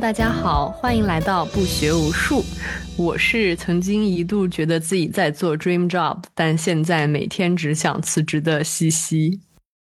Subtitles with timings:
[0.00, 2.42] 大家好，欢迎来到不学无术。
[2.96, 9.42] 我是曾经一度觉得自己在做 dream job，但现在每天只想辞职的西西。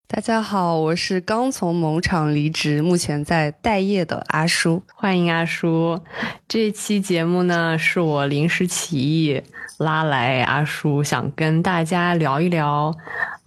[0.07, 4.81] 大家好，我是刚从某厂离职，目前在待业的阿叔。
[4.95, 6.01] 欢迎阿叔。
[6.47, 9.43] 这期节目呢，是我临时起意
[9.77, 12.95] 拉来阿叔，想跟大家聊一聊。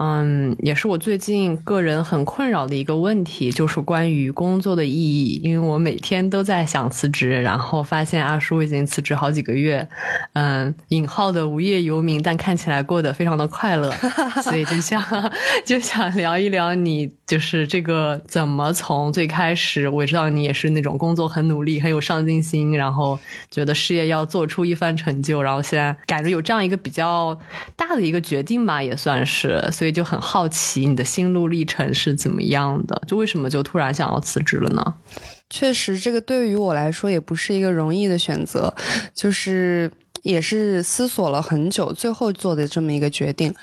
[0.02, 5.38] 嗯，也是我最近个人很困扰的一个问题，就是关于工作的意义。
[5.44, 9.86] 因为我每天都在想辞职，然后发现阿叔已经辞职好几个月，
[10.32, 13.90] 嗯，引号的无业游民，但看起来过得非常的快乐，
[14.42, 15.02] 所以就想
[15.66, 23.16] 就想聊一聊你，就是这个怎么从最开始，我知道你也是那种工作很努力、很有上进心，然后
[23.50, 27.38] 觉得事业要做出一番成就，然后现在感觉有这样一个比较
[27.76, 29.90] 大的一个决定吧，也算是，所以。
[29.90, 33.02] 就很好奇你的心路历程是怎么样的？
[33.08, 34.94] 就为什么就突然想要辞职了呢？
[35.50, 38.72] 确实，这个对于我来说也不是一个容易的选择，
[39.12, 39.90] 就是
[40.22, 43.54] 也是思索了很久，最后做的这么一个决定。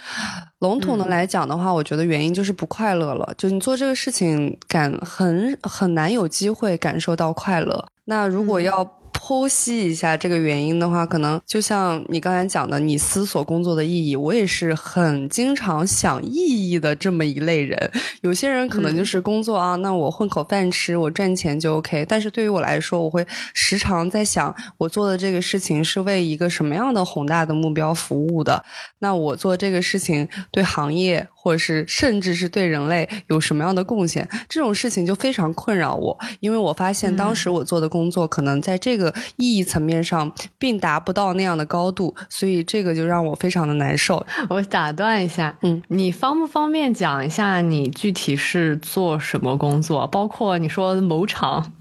[0.60, 3.34] 笼统的来讲的话，我觉得原因就是不快乐了。
[3.38, 7.86] 就你做这个事情，感很很难有机会感受到快乐。
[8.06, 8.86] 那如果要。
[9.28, 16.32] 剖析一下这个原因的话，可能就像你刚才讲的，你思索工作的意义，我也是很经常想意
[16.72, 17.92] 义的这么一类人。
[18.22, 22.06] 有些人可能就是工作啊，那我混口饭吃，我赚钱就 OK。
[22.08, 28.64] 但是对于我来说，我会时常在想，我做的这个事情是为一个什么样的宏大的目标服务的？
[29.00, 31.28] 那我做这个事情对行业。
[31.48, 44.26] 或者是甚至是对人类有什么样的贡献，这种事情就非常困扰我，因为我发现当时我做的工作可能在这个意义层面上并达不到那样的高度，所以这个就让我非常的难受。
[44.50, 50.06] 我打断一下，嗯，你方不方便讲一下你具体是做什么工作？
[50.08, 51.72] 包括你说某厂，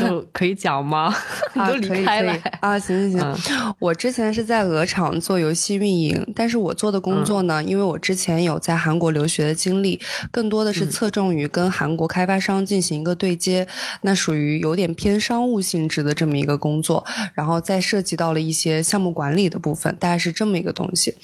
[0.00, 1.14] 就可以讲吗？
[1.54, 2.76] 你都离开了啊？
[2.76, 8.95] 行行行，我之前是在鹅厂做游戏运营，但是我做的工作呢，因为我之前有在韩。
[8.98, 13.66] 国留学的经历更多的是侧重于跟韩国开发商进行一个对接，
[14.02, 21.14] 那属于有点偏商务性质的这么一个工作，然后再涉及到了一些项目管理的部分，大概是这么一个东西。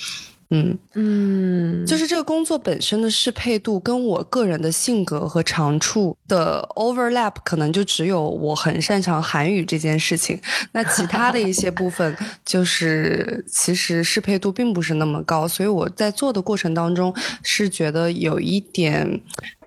[0.55, 10.39] 嗯嗯，就是这个工作本身的适配度跟我个人的性格和长处的 overlap，可能就只有我很擅长韩语这件事情。
[10.73, 12.15] 那其他的一些部分，
[12.45, 19.23] 就是其实适配度并不是那么高，所以我在做的过程当中是觉得有一点。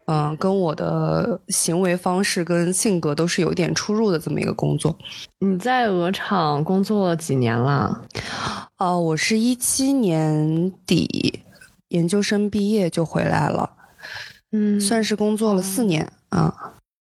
[0.08, 4.96] 嗯，跟我的行为方式跟性格都是有点出入的这么一个工作。
[5.40, 8.02] 你在鹅厂工作了几年了？
[8.78, 11.40] 哦，我是一七年底
[11.90, 13.70] 研究生毕业就回来了，
[14.52, 16.54] 嗯，算是工作了四年啊。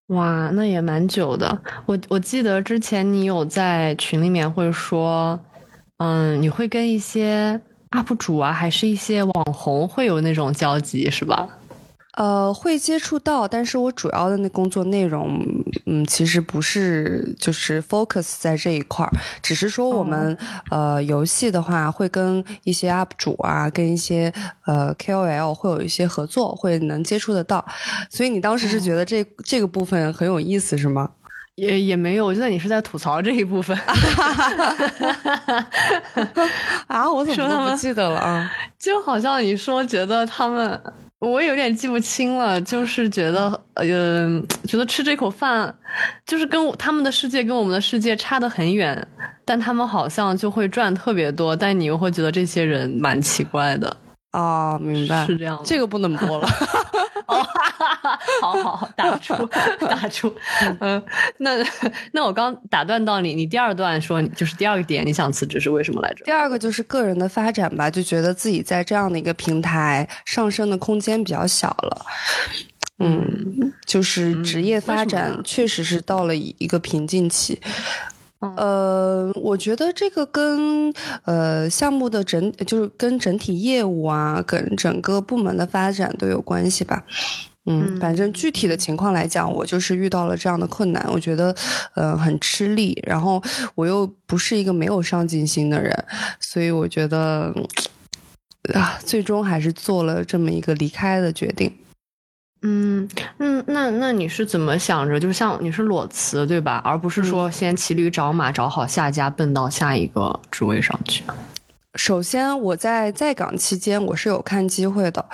[0.08, 1.58] 哇，那也蛮久的。
[1.86, 5.38] 我我记得之前你有在群里面会说，
[5.98, 7.60] 嗯，你会跟一些
[7.90, 11.48] UP 主啊，还是一些网红会有那种交集，是吧？
[12.16, 15.44] 呃，会接触到，但是我主要的那工作内容，
[15.86, 19.10] 嗯，其实不是就是 focus 在这一块儿，
[19.42, 20.38] 只是说我们
[20.70, 24.32] 呃游戏的话，会跟一些 UP 主啊，跟一些
[24.64, 27.66] 呃 KOL 会有一些合作，会能接触得到。
[28.08, 31.10] 所以你当时是觉得这这个部分很有意思是吗？
[31.56, 33.76] 也也没有，我觉得你是在吐槽这一部分。
[36.86, 38.48] 啊，我怎么都不记得了啊？
[38.78, 40.80] 就好像你说觉得他们。
[41.24, 43.84] 我有点记不清了，就是觉得，呃，
[44.68, 45.74] 觉得吃这口饭，
[46.26, 49.06] 就是跟他们的世界跟我们的世界差得很远，
[49.44, 53.96] 但他们好像就会赚特别多，但你又会觉得这些人蛮奇怪的。
[54.32, 56.48] 哦，明白，是这样，这个不能播了。
[57.26, 57.46] 哦，
[58.40, 59.34] 好 好好，打住，
[59.80, 60.34] 打住。
[60.80, 61.02] 嗯，
[61.38, 61.50] 那
[62.12, 66.24] 那我刚打断到你，你第二段说就是第二个点，你想辞职是为什么来着？
[66.24, 72.06] 第二个就是个人的发展吧，就觉得自己在这样的一个平台上升的空间比较小了。
[72.98, 77.60] 嗯，就是职业发展确实是到了一个瓶颈期。
[78.56, 80.92] 呃，我觉得这个跟
[81.24, 87.02] 呃项目的整，就是跟整体业务啊，跟整个部门的发展都有关系吧。
[87.66, 91.54] 嗯，反正具体的情况来讲，我就是遇到了这样的困难，我觉得
[91.94, 93.42] 呃很吃力，然后
[93.74, 96.04] 我又不是一个没有上进心的人，
[96.38, 97.54] 所以我觉得
[98.74, 101.72] 啊，最终还是做了这么一个离开的决定。
[102.66, 103.08] 嗯，
[103.38, 105.20] 嗯，那那你是怎么想着？
[105.20, 106.80] 就是像你是裸辞对吧？
[106.84, 111.22] 而不是说先骑驴找马，找好下家，奔到下一个职位上去。
[111.96, 115.24] 首先，我在在岗期间我是有看机会的，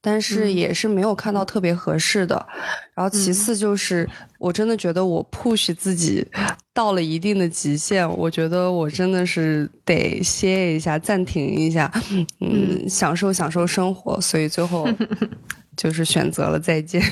[0.00, 2.46] 但是也是没有看到特别合适的。
[2.94, 6.26] 然后其次就是，我真的觉得我 push 自己。
[6.74, 11.92] 到了一定的极限，我觉得我真的是得歇一下，暂停一下，
[12.40, 14.88] 嗯，享受享受生活，所以最后
[15.76, 17.02] 就是选择了再见。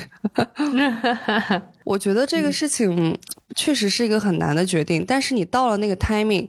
[1.85, 3.19] 我觉得这个事情
[3.57, 6.49] 确实是一个很难的决定，但是你到了那个 timing，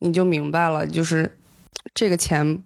[0.00, 1.38] 你就明白了，就是
[1.98, 2.62] 这个钱。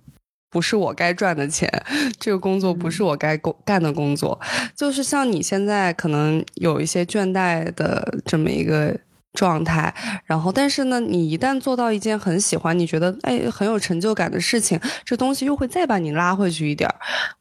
[0.52, 1.66] 不是我该赚的钱，
[2.20, 4.38] 这个工作不是我该工干的工作，
[4.76, 8.94] 就是像你现在可能有一些倦怠的这么一个
[9.32, 9.94] 状态，
[10.26, 16.96] 然后但是呢，你一旦做到一件很喜欢、你觉得哎很有成就感的事情，这东西又会再把你拉回去一点儿，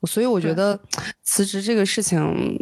[0.08, 0.80] 所以我觉得
[1.22, 2.58] 辞职这个事情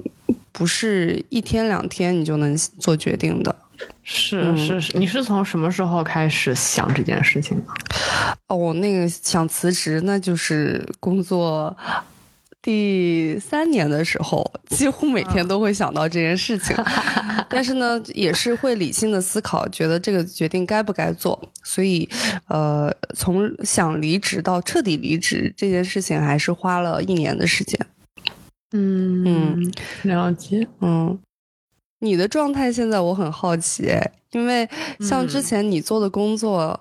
[0.51, 3.55] 不是一天两天你就能做决定的。
[4.03, 7.63] 是是是，你是从什么时候开始想这件事情的？
[8.47, 11.75] 哦，我那个想辞职，那就是工作
[12.61, 16.75] 第三年的时候，几乎每天都会想到这件事情。
[17.49, 21.39] 但是呢，也是会理性的思考，觉得这个决定该不该做。
[21.63, 22.07] 所以，
[22.47, 27.79] 呃，从想离职到彻底离职这件事情，还是花了一年的时间。
[28.71, 29.71] 嗯嗯，
[30.03, 31.17] 了解，嗯。
[31.99, 33.89] 你的状态现在我很好奇，
[34.31, 34.67] 因为
[34.99, 36.79] 像之前你做的工作，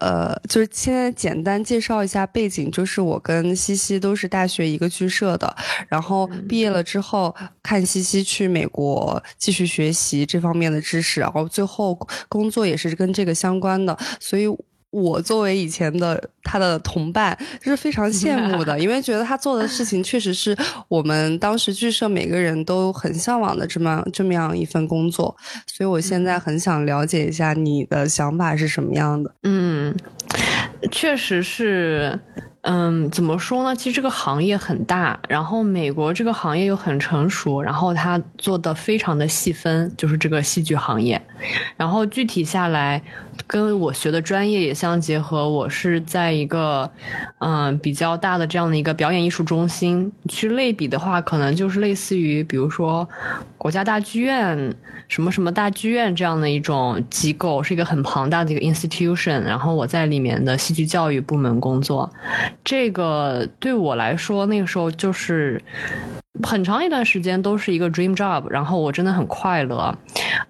[0.00, 5.54] 呃，就是现在简单介绍一下背景，就是我跟西西都是大学一个剧社的，
[5.88, 11.98] 然后毕业了之后，看西西去美国继续学习这方面的知识，然后最后
[12.28, 14.46] 工作也是跟这个相关的，所以。
[14.90, 20.56] 我作为以前的他的同伴，是非常羡慕的， 因为觉得他做的事情确实是
[20.88, 29.34] 我们当时剧社每个人都很向往的这么这么样一份工作，所以我现在很想了解一下你的想法是什么样的。
[29.44, 29.94] 嗯，
[30.90, 32.18] 确实是。
[32.62, 33.74] 嗯，怎么说呢？
[33.74, 41.20] 其实这个行业很大，然后美国这个行业又很成熟，然后它做的非常的细分，就是这个戏剧行业。
[41.78, 43.02] 然后具体下来，
[43.46, 45.48] 跟我学的专业也相结合。
[45.48, 46.90] 我是在一个
[47.38, 53.08] 嗯比较大的这样的一个表演艺术中心去类比的话，可能就是类似于比如说
[53.60, 54.74] 国家大剧院、
[55.06, 59.38] 什么什么大剧院这样的一种机构，是一个很庞大的一个 institution。
[59.42, 62.10] 然后我在里面的戏剧教育部门工作。
[62.64, 65.62] 这个对我来说，那个时候就是
[66.42, 69.94] 很长一段时间都是一个 dream job，然后我真的很快乐，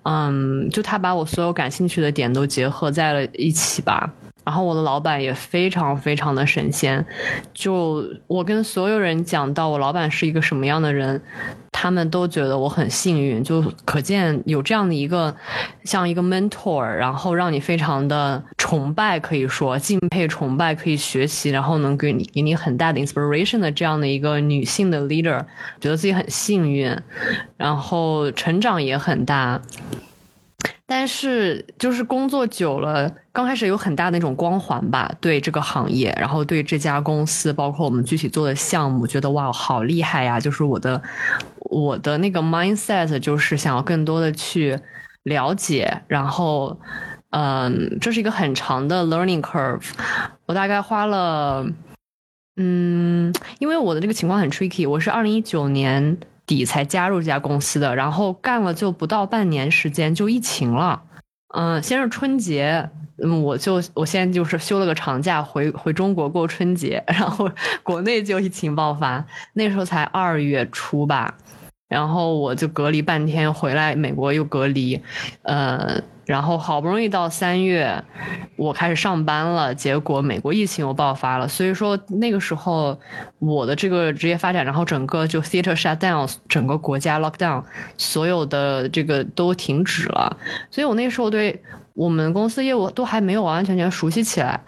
[0.04, 4.08] 嗯，就他把我所有感兴趣的点都结合在了一起吧。
[4.50, 7.06] 然后我的老板也非常非常的神仙，
[7.54, 11.22] 就我跟所有人讲到我老板是一个什么样的人，
[11.70, 15.32] 他们都觉得我很幸运，就可见有这样的一个
[15.84, 25.40] 像一个 mentor，然后让你非常的崇拜，可以说敬佩、崇拜，可以学习，然后能给你给你很大的 inspiration 的这样的一个女性的 leader，
[25.80, 26.92] 觉得自己很幸运，
[27.56, 29.62] 然后成长也很大。
[30.92, 40.40] 但是就是工作久了，刚开始有很大的那种光环吧，对这个行业，然后对这家公司，包括我们具体做的项目，觉得哇，好厉害呀！
[40.40, 41.00] 就是我的
[41.60, 44.76] 我的那个 mindset 就是想要更多的去
[45.22, 46.76] 了解，然后
[47.30, 49.90] 嗯，这是一个很长的 learning curve，
[50.46, 51.64] 我大概花了
[52.56, 56.18] 嗯，因为我的这个情况很 tricky，我是二零一九年。
[56.50, 61.00] 底才加入这家公司的，然后干了就不到半年时间就疫情了，
[61.54, 62.90] 嗯，先是春节，
[63.22, 67.48] 嗯，我就我先就是休了个长假回回中国过春节， 然后
[67.84, 71.32] 国内就疫情爆发，那时候才二月初吧，
[71.88, 75.00] 然后我就隔离半天回来，美国又隔离，
[75.42, 76.02] 呃。
[76.30, 78.04] 然后好不容易到三月，
[78.54, 82.96] 我开始上班了，结果美国疫情又爆发了，所以说那个时候
[83.40, 87.64] 我的这个职业发展，然后整个就 theater shut down，整个国家 lock down，
[87.96, 90.36] 所有的这个都停止了，
[90.70, 91.60] 所以我那时候对
[91.94, 94.60] 我们公司业务都还没有完完全全熟悉起来，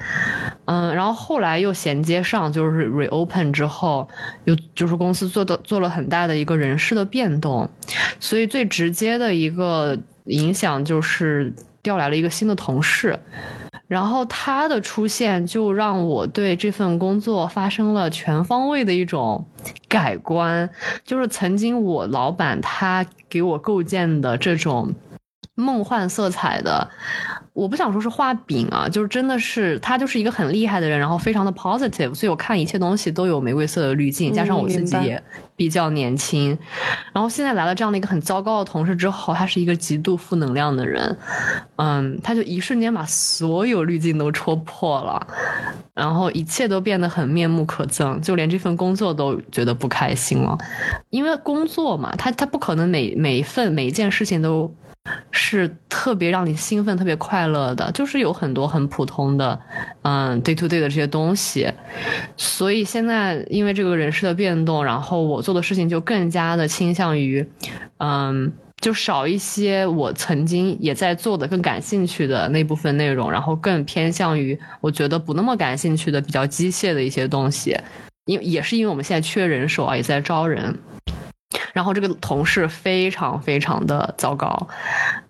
[0.65, 4.09] 嗯，然后后来又衔接上就是 reopen 之后，
[4.47, 7.71] 又就是公司做的做了很大的一个人事的变动，
[8.19, 9.97] 所以最直接的一个。
[10.25, 11.53] 影响就是
[11.83, 13.19] 调来了一个新的同事，
[13.89, 19.45] 然后他的出现就让我对这份工作发生了全方位的一种
[19.89, 20.69] 改观。
[21.05, 24.95] 就是曾经我老板他给我构建的这种
[25.55, 26.91] 梦幻色彩的。
[27.55, 35.23] 我不想说是画饼啊，就是真的是他就是一个很厉害的人，然后非常的 positive，所以我看一切东西都有玫瑰色的滤镜，加上我自己也
[35.55, 36.57] 比较年轻，
[37.13, 41.19] 然后现在来了这样的一个很糟糕的同事之后，他是一个极度负能量的人，
[41.77, 45.27] 嗯，他就一瞬间把所有滤镜都戳破了，
[45.93, 50.57] 然后一切都变得很面目可憎，就连这份工作都觉得不开心了，
[51.11, 54.75] 因为工作嘛，他他不可能每每一份每一件事情都。
[55.31, 59.59] 是特别让你兴奋、特别快乐的，就是有很多很普通的，
[60.03, 61.71] 嗯，day to day 的这些东西。
[62.37, 67.45] 所以现在因为这个人事的变动，然后我做的事情就更加的倾向于，
[67.99, 77.77] 嗯，就少一些我曾经也在做的更感兴趣的那部分内容，然后更偏向于我觉得不那么感兴趣的比较机械的一些东西。
[78.27, 80.79] 因也是因为我们现在缺人手啊，也在招人。
[81.73, 84.69] 然后这个同事非常非常的糟糕，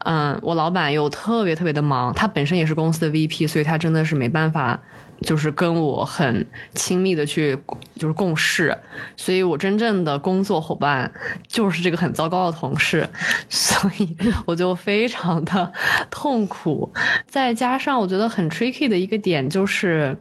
[0.00, 4.80] 嗯，我老板又特别特别的忙，他本身也是公司的 VP，所以他真的是没办法，
[5.20, 7.58] 就是跟我很亲密的去
[7.96, 8.76] 就是共事，
[9.16, 11.10] 所以我真正的工作伙伴
[11.46, 13.08] 就是这个很糟糕的同事，
[13.48, 15.72] 所以我就非常的
[16.10, 16.92] 痛苦，
[17.26, 20.16] 再加上我觉得很 tricky 的一个点就是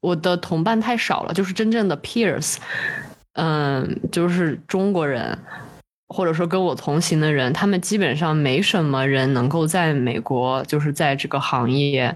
[0.00, 2.56] 我的同伴太少了，就是真正的 peers。
[3.34, 5.38] 嗯，就是中国人，
[6.08, 12.14] 或者说跟我同行的人，他们基本上没什么人能够在美国，就是在这个行业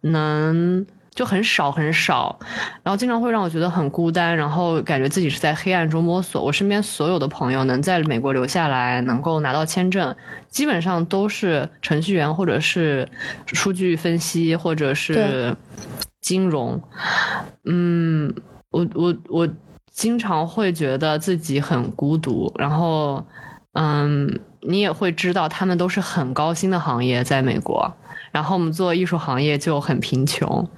[0.00, 2.36] 能就很少很少，
[2.82, 6.42] 然后经常会让我觉得很孤单，然后感觉自己是在黑暗中摸索。
[6.42, 10.14] 我身边所有的朋友能在美国留下来，能够拿到签证，
[10.48, 13.08] 基本上都是程序员，或者是
[13.46, 15.56] 数据分析，或者是
[16.20, 16.82] 金融。
[17.64, 18.34] 嗯，
[18.72, 19.48] 我我我。
[19.96, 23.24] 经常会觉得自己很孤独，然后，
[23.72, 27.90] 嗯，你也会知道他们都是很高薪的行业，在美国，
[28.30, 30.68] 然后我们做艺术行业就很贫穷，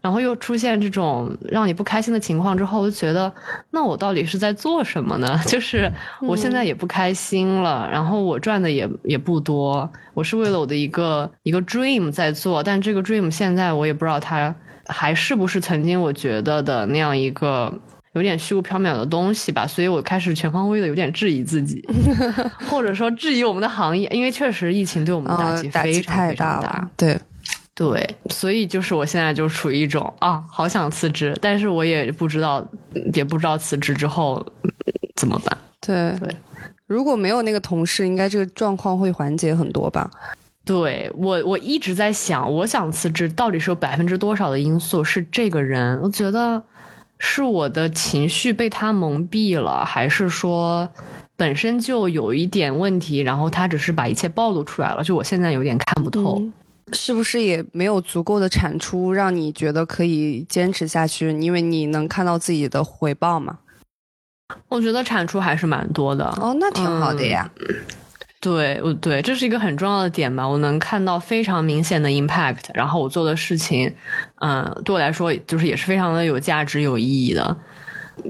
[0.00, 3.30] 然后又出现这种让你不开心的情况之后，我就觉得，
[3.70, 5.38] 那我到底是在做什么呢？
[5.46, 14.54] 就是我现在也不开心了，然后我赚的也也不多，我是为了我的一个一个 dream 在做，但这个 dream 现在我也不知道它
[14.86, 17.70] 还是不是曾经我觉得的那样一个。
[18.16, 21.86] 有点虚无缥缈的东西吧，所以我开始全方位的有点质疑自己，
[22.66, 26.90] 或者说质疑我们的行业，因为确实疫情对我们的打击非常非常大。
[26.96, 27.20] 对，
[27.74, 32.66] 对，所以就是我现在就处于一种啊，好想辞职，但是我也不知道，
[33.12, 34.42] 也不知道辞职之后
[35.14, 35.58] 怎么办。
[35.82, 36.34] 对对，
[36.86, 40.10] 如果没有那个同事，应该这个状况会缓解很多吧？
[40.64, 46.00] 对我，我一直在想，我想辞职到底是有百分之多少的因素是这个人？
[46.00, 46.62] 我觉得。
[47.18, 50.88] 是我的情绪被他蒙蔽了，还是说
[51.36, 55.02] 本身就有一点问题，然后他只是把一切暴露出来了？
[55.02, 56.42] 就我现在有点看不透，
[56.92, 61.30] 是不是也没有足够的产出让你觉得可以坚持下去？
[61.40, 63.58] 因为你能看到自己的回报吗？
[64.68, 67.50] 我觉得产出还是蛮多的哦，那挺好的呀。
[68.40, 70.46] 对，我对，这是一个很重要的点吧。
[70.46, 73.92] 我能看到非常明显的 impact，然后我做的事情，
[74.40, 77.56] 嗯，对我来说就是也是非常的有价值、有意义的。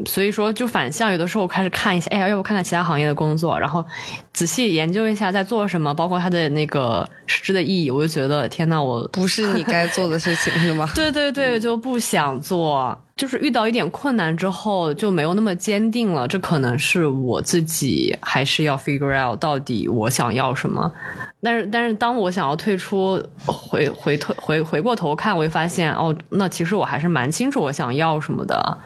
[0.04, 3.84] 所以说，就反向，有的时候我开始看一下，哎呀，要不看看其他行业的工作，然后
[4.32, 10.88] 仔细研究一下在做什么，包括它的那个实质的意义，我就觉得天呐，我不是你该做的事情，是吗？
[10.94, 16.28] 对对对，就不想做，就是遇到一点困难之后就没有那么坚定了。
[16.28, 20.92] 这可能是我自己还是要 figure out 到底我想要什么。
[21.40, 28.78] 但是，但是当我想要退出，回回退回回过头看，我会发现，哦，那其实我还是蛮清楚我想要什么的。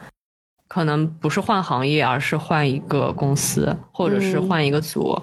[0.68, 5.20] 可能不是换行业，而是换一个公司，或者是换一个组。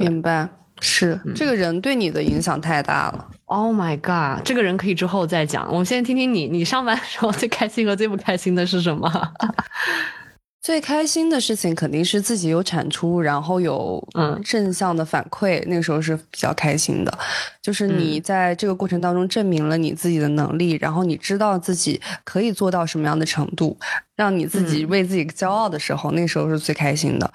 [0.00, 0.48] 明白，
[0.80, 3.28] 是这个人对你的影响太大了。
[3.54, 5.68] Oh my god，这个人可以之后再讲。
[5.70, 9.12] 我们先听听你，你上班的时候最开心和最不开心的是什么？
[10.62, 17.18] 最开心的事情肯定是自己有产出，然后有嗯正向的反馈，那个时候是比较开心的。
[17.60, 23.76] 就是你在这个过程当中证明了你自己的能力，然后你知道自己可以做到什么样的程度，
[24.16, 27.30] 让你自己为自己骄傲的时候，那时候是最开心的。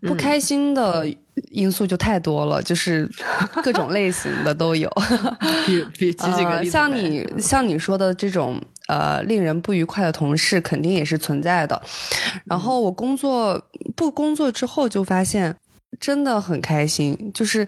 [0.00, 1.06] 不开心的
[1.50, 3.08] 因素就太多了，就是
[3.62, 4.90] 各种类型的都有。
[5.66, 8.60] 比比举几个例子，像你像你说的这种。
[8.88, 11.78] 呃，令人不愉快的同事肯定也是存在的。
[12.46, 13.62] 然后我工作
[13.94, 15.54] 不工作之后，就发现
[15.98, 17.66] 真的很开心，就是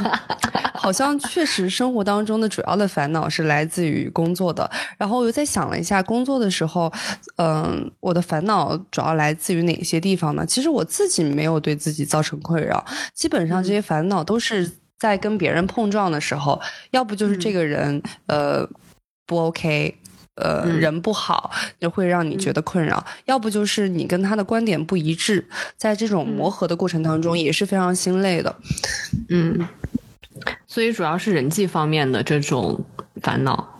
[0.74, 4.70] 好像确实生活当中的主要的烦恼是来自于工作的。
[4.96, 6.92] 然后我又在想了一下，工作的时候，
[7.36, 10.44] 嗯，我的烦恼主要来自于哪些地方呢？
[10.46, 16.60] 其实我自己没有对自己造成困扰，基本上这些烦恼都是在跟别人碰撞的时候，
[16.92, 18.66] 要不就是这个人呃
[19.26, 19.94] 不 OK。
[20.40, 28.54] 呃，人不好就会让你觉得困扰，要不就是你跟他的观点不一致，在这种磨合的过程当中也是非常心累的。
[29.28, 29.68] 嗯，
[30.66, 32.84] 所以主要是人际方面的这种
[33.22, 33.76] 烦恼。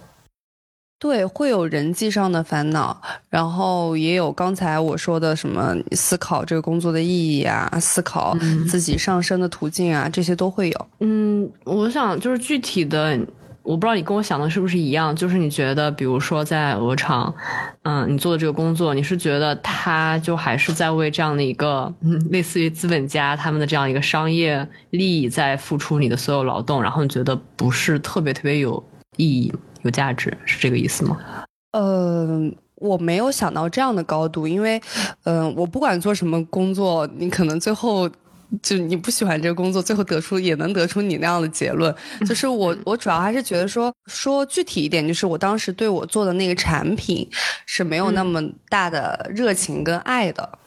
[0.99, 3.01] 对，会有人际上的烦恼，
[3.31, 8.37] 然后也有刚才我说的什么思考这个工作的意义啊，思考
[8.69, 10.87] 自己上升的途径啊，这些都会有。
[10.99, 13.19] 嗯，我想就是具体的，
[13.63, 17.33] 我不知道你跟我想的是不是一样，就是你觉得，比如说在鹅厂，
[17.83, 28.83] 嗯，你做的这个工作，你是觉得他就还是在为这样的一个，嗯， 类似于资本家他们的这样一个商业利益在付出你的所有劳动，然后你觉得不是特别特别有
[29.17, 29.53] 意义。
[29.83, 31.17] 有价值是这个意思吗？
[31.73, 34.79] 呃，我没有想到这样的高度，因为，
[35.25, 38.07] 嗯，我不管做什么工作，你可能最后
[38.63, 41.95] 就你不喜欢这个工作，最后得出也能得出你那样的结论。
[42.27, 47.29] 就是我，我主要还是觉得说说具体一点，就是我当时对我做的那个产品
[47.67, 50.59] 是没有那么大的热情跟爱的。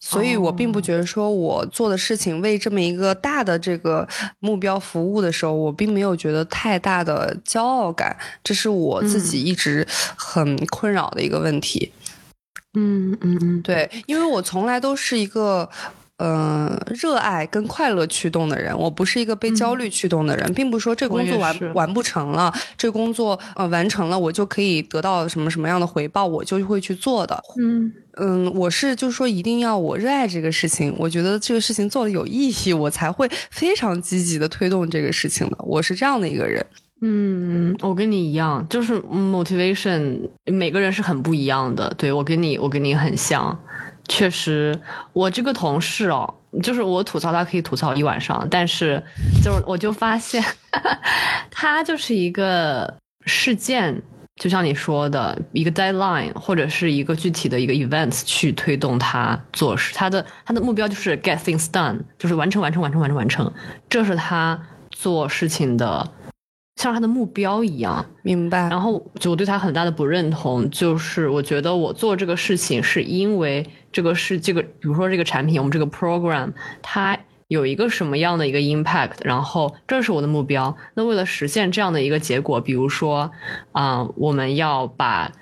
[0.00, 4.08] 所以我并不觉得说我做的事情为这么一个大的这个
[4.38, 11.92] 目标服务的时候，我并没有觉得太大的骄傲感，这是我自己一直很困扰的一个问题。
[12.74, 15.68] 嗯嗯嗯，对，因为我从来都是一个。
[16.18, 27.40] 嗯，热爱跟快乐驱动的人，我不是一个被焦虑驱动的人，并不是说这工作完完不成了，这工作呃完成了，我就可以得到什么什么样的回报，我就会去做的。
[27.60, 35.56] 嗯嗯，我是就是说一定要我热爱这个事情，我觉得这个事情做的有意义，我才会非常积极的推动这个事情的。
[35.60, 36.66] 我是这样的一个人。
[37.00, 41.94] 嗯，我跟你一样，就是 motivation，每个人是很不一样的。
[41.96, 43.56] 对我跟你，我跟你很像。
[44.08, 44.78] 确实，
[45.12, 49.02] 我这个同事哦，就是我吐槽他可以吐槽一晚上，但是
[49.44, 50.42] 就是我就发现，
[51.50, 52.92] 他就是一个
[53.26, 54.02] 事件，
[54.36, 63.52] 就像你说的一个 deadline 或者是一个具体的一个 events 去推动他做事，他的他的目标就是 get things done，就是完成完成完成完成完成，
[63.90, 64.58] 这是他
[64.90, 66.10] 做事情的。
[66.78, 68.68] 像他的目标一样，明白。
[68.68, 77.18] 然后就我对他很大的不认同，就是我觉得我做这个事情是因为这个是这个，比如说这个产品，我们这个 program 它
[77.48, 80.76] 有一个什么样的一个 impact，然后这是我的目标。
[80.94, 83.28] 那为了实现这样的一个结果，比如说
[83.72, 85.32] 啊，我们要把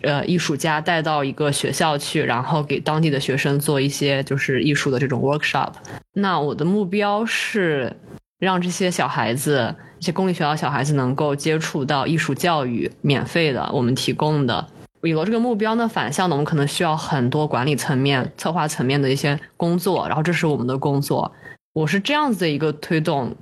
[0.00, 5.72] 呃艺术家带到一个学校去，然后给当地的学生做一些就是艺术的这种 workshop。
[6.14, 7.94] 那我的目标是
[8.38, 9.76] 让这些小孩子。
[10.00, 14.66] 一些公立学校小孩子能够接触到艺术教育，免费的，我们提供的。
[15.02, 20.08] 有了这个目标呢，反向的，我们可能需要很多管理层面、策划层面的一些工作。
[20.08, 21.30] 然后这是我们的工作，
[21.74, 23.36] 我是这样子的一个推动。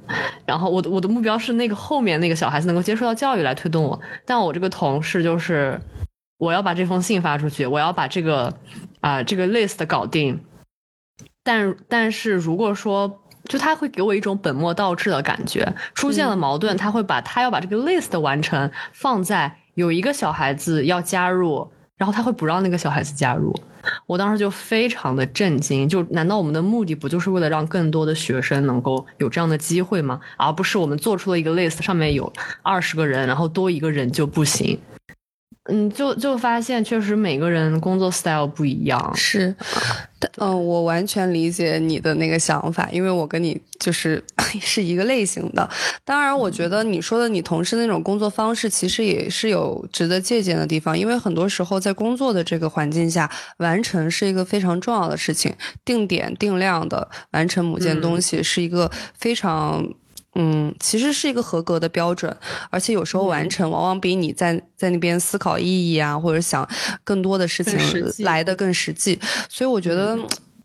[0.47, 4.01] 然后我的我的目标是那个后面那个小孩子能够接触到教育来推动我。
[4.27, 5.81] 但我这个同事就是，
[6.39, 8.53] 我要把这封信发出去，我要把这个
[9.01, 10.41] 啊这个 list 搞定。
[11.45, 13.21] 但但是如果说。
[13.49, 23.55] 就他会给我一种本末倒置的感觉，出现了矛盾，他会把他要把这个 list 完成放在有一个小孩子要加入，然后他会不让那个小孩子加入。
[24.07, 30.21] 我当时就非常的震惊，就难道我们的目的不就是为了让更多的学生能够有这样的机会吗？
[30.37, 32.31] 而不是我们做出了一个 list 上面有
[32.63, 34.79] 二十个人，然后多一个人就不行。
[35.71, 39.13] 嗯，就就发现确实每个人工作 style 不一样。
[39.15, 39.55] 是，
[40.39, 44.23] 嗯，我完全理解你的那个想法，因为我跟你就是
[44.61, 45.69] 是一个类型的。
[46.07, 50.99] 当然，我觉得你说的你同事那种工作方式，其实也是有值得借鉴的地方。
[50.99, 55.55] 因为很多时候在工作的这个环境下，完成是一个非常重要的事情，
[55.85, 59.85] 定点定量的完成某件东西是一个非常。
[59.85, 59.95] 嗯，
[60.79, 62.35] 其实是一个合格的标准，
[62.71, 66.69] 而且有时候完成往往比你在在那边思考意义啊，或者想
[67.05, 67.79] 更多的事情
[68.19, 69.19] 来的更实际。
[69.49, 70.19] 所以我觉得，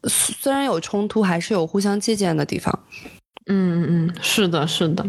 [0.07, 2.77] 虽然有冲突，还是有互相借鉴的地方。
[3.47, 5.06] 嗯嗯，是的，是的，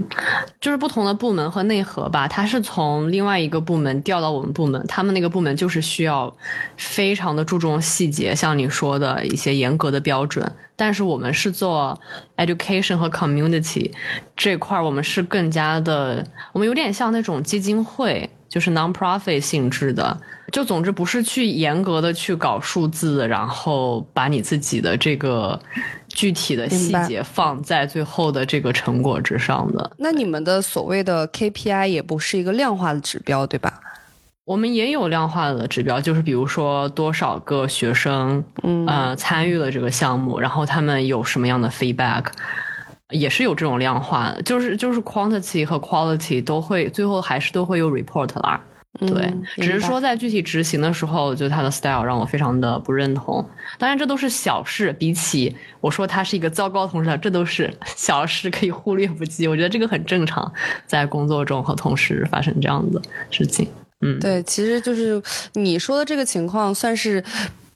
[0.61, 6.37] 就是不同的部门和内核吧，他是从另外一个部门调到我们部门，他们那个部门就是需要
[6.77, 12.01] 非常的注重细节，像你说的一些严格的标准，但是我们是做
[12.37, 13.92] education 和 community
[14.37, 18.29] 这块儿，我们是更加的，我们有点像那种基金会。
[18.55, 20.17] 就是 non-profit 性质的，
[20.53, 25.59] 就总之不是去严格的去搞数字，然后把你自己的这个
[26.07, 29.90] 具体的细节放在最后的这个成果之上的。
[29.99, 33.81] 那你们的所谓的 KPI 也不是一个量化的指标，对吧？
[34.45, 42.27] 我们也有量化的指标，就是比如说多少个学生，嗯，呃，参与了这个项目，然后他们有什么样的 feedback。
[43.11, 48.61] 也是有这种量化的，就是就是 quantity 和 quality 都会最后还是都会有 report 啦。
[49.01, 53.45] 对，只是说在具体执行的时候，就他的 style 让我非常的不认同。
[53.77, 59.49] 当然这都是小事，比起我说他是一个糟糕同事，这都是 小事，可以忽略不计。
[59.49, 60.53] 我觉得这个很正常，
[60.87, 63.69] 在工作中和同事发生这样的事情。
[64.01, 65.21] 嗯，对，其实就是
[65.55, 67.23] 你说的这个情况算是。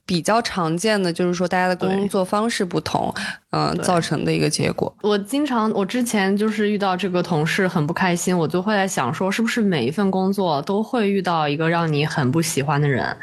[0.08, 3.14] 比较常见的就是说，大家的工作方式不同，
[3.50, 4.90] 嗯，造成的一个结果。
[5.02, 13.14] 我经常，我之前就是遇到这个同事很不开心，我就会在想说，是不是每一份工作都会遇到一个让你很不喜欢的人，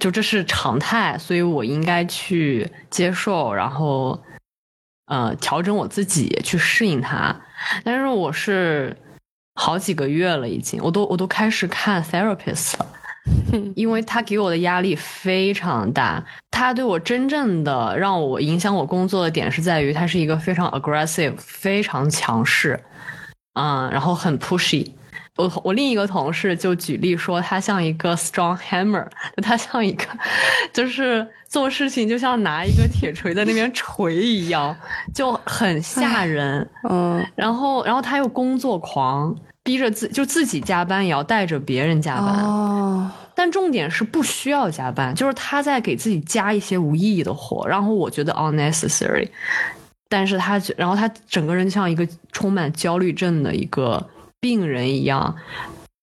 [0.00, 4.18] 就这是常态，所以我应该去接受，然后，
[5.08, 7.36] 呃，调整我自己去适应他。
[7.84, 8.96] 但是我是
[9.56, 12.86] 好几个月了，已经，我都我都开始看 therapist 了。
[13.76, 22.78] 因为他给我的压力非常大，他对我真正的让我影响我工作的点是在于他是一个非常 aggressive、非常强势，
[23.54, 24.90] 嗯，然后很 pushy。
[25.36, 29.06] 我我另一个同事就举例说，他像一个 strong hammer，
[29.42, 30.04] 他像一个
[30.74, 34.76] 就是做事情就像拿一个铁锤在那边锤一样，
[35.14, 36.68] 就很吓人。
[36.88, 39.34] 嗯，然后然后他又工作狂。
[39.64, 49.28] 逼着自就自己加班也要带着别人加班，但重点是不需要加班，就是他在给自己加一些无意义的活，然后我觉得 unnecessary，
[50.08, 54.04] 但是他然后他整个人像一个充满焦虑症的一个
[54.40, 55.34] 病人一样，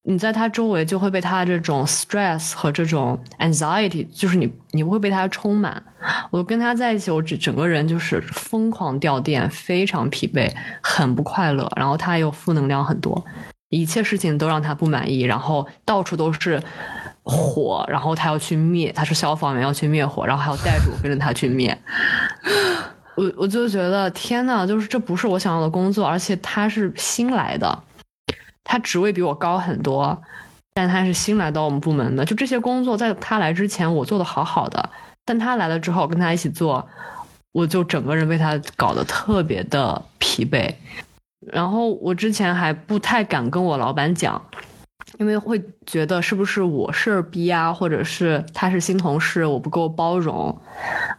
[0.09, 5.83] 你在他周围就会被他这种 stress 和这种 anxiety，就是你你会被他充满。
[6.31, 11.71] 我跟他在一起，我整整个人就是疯狂掉电，非常疲惫，很不快乐。
[11.75, 13.23] 然后他又负能量很多，
[13.69, 16.59] 一切事情都让他不满意，然后到处都是
[17.21, 21.77] 火，然后他要去灭，他是消防员要去灭火，然后还要带着我跟着他去灭。
[23.15, 27.83] 我我就觉得天呐，就是这不是我想要的工作，而且他是新来的，
[28.69, 30.15] 他职位比我高很多，
[30.75, 34.87] 但他是新来到我们部门的，就这些工作在他来之前我做的好好的。
[35.25, 36.87] 但他来了之后，跟他一起做，
[37.51, 40.71] 我就整个人被他搞得特别的疲惫。
[41.51, 44.39] 然后我之前还不太敢跟我老板讲，
[45.17, 50.55] 因为会觉得是不是我事儿逼啊，或者是他是新同事，我不够包容。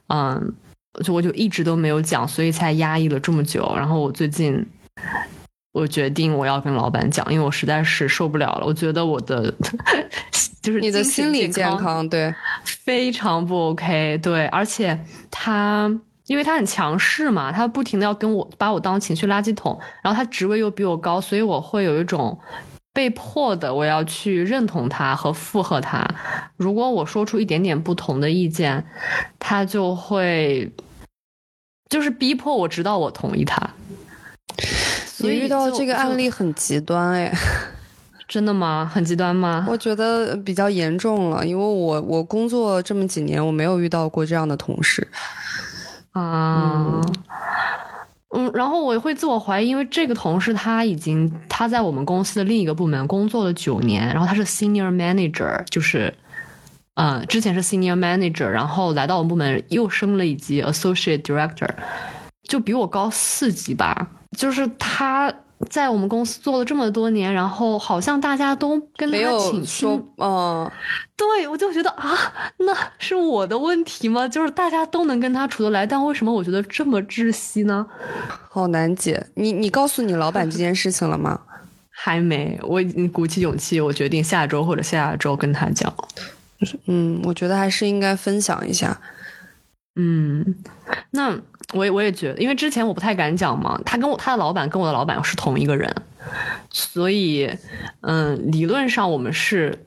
[0.07, 0.55] 嗯，
[1.03, 3.75] 就我就一直都没有讲，所以才压抑了这么久。
[3.77, 4.65] 然后我最近。
[5.73, 8.67] 我决定我要跟老板讲，因为我实在是受不了了。
[8.67, 9.55] 我觉得我的
[10.61, 14.99] 就是你的心理健康对非常不 OK，对，而且
[15.31, 15.91] 他
[16.27, 22.39] 因为他很强势嘛，他不停的要跟我把我当情绪垃圾桶，然后他职位又比我高，所以我会有一种
[22.93, 26.05] 被迫的我要去认同他和附和他。
[26.57, 28.85] 如果我说出一点点不同的意见，
[29.39, 30.73] 他就会
[31.89, 33.71] 就是逼迫我直到我同意他。
[35.21, 37.33] 你遇到这个案例很极端哎，
[38.29, 38.91] 真的吗？
[38.93, 39.67] 很极端吗？
[39.69, 45.07] 我觉得比较严重了，因为我我工作这么几年，我没有遇到过这样的同事
[46.13, 47.01] 啊。
[48.33, 56.15] 嗯，然后我会自我怀疑，因为这个同事他已经他在我们公司的另一个部门工作了九年，然后他是 senior manager，就是
[56.95, 61.69] 嗯，之前是 senior manager，然后来到我们部门又升了一级 associate director，
[62.45, 64.07] 就比我高四级吧。
[64.37, 65.33] 就是他
[65.69, 70.71] 在我们公司做了这么多年，然后好像大家都跟他请说，嗯，
[71.17, 72.17] 对我就觉得啊，
[72.59, 74.27] 那是我的问题吗？
[74.27, 77.87] 就是大家都能跟他处得来，但为什么我觉得这么窒息呢？
[78.49, 79.27] 好难解。
[79.35, 81.41] 你你告诉你老板这件事情了吗？
[81.91, 85.93] 还没，我已经鼓起勇气，我决定下周或者下下周跟他讲。
[86.87, 88.99] 嗯，我觉得还是应该分享一下。
[89.97, 90.55] 嗯，
[91.11, 91.39] 那。
[91.73, 95.89] 我也我也觉得，因为之前我不太敢讲嘛，他跟我他的老板跟我的老板是同一个人，
[96.69, 97.49] 所以，
[98.01, 99.87] 嗯，理论上我们是，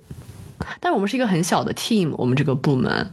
[0.80, 3.12] 但我们是一个很小的 team，我们这个部门，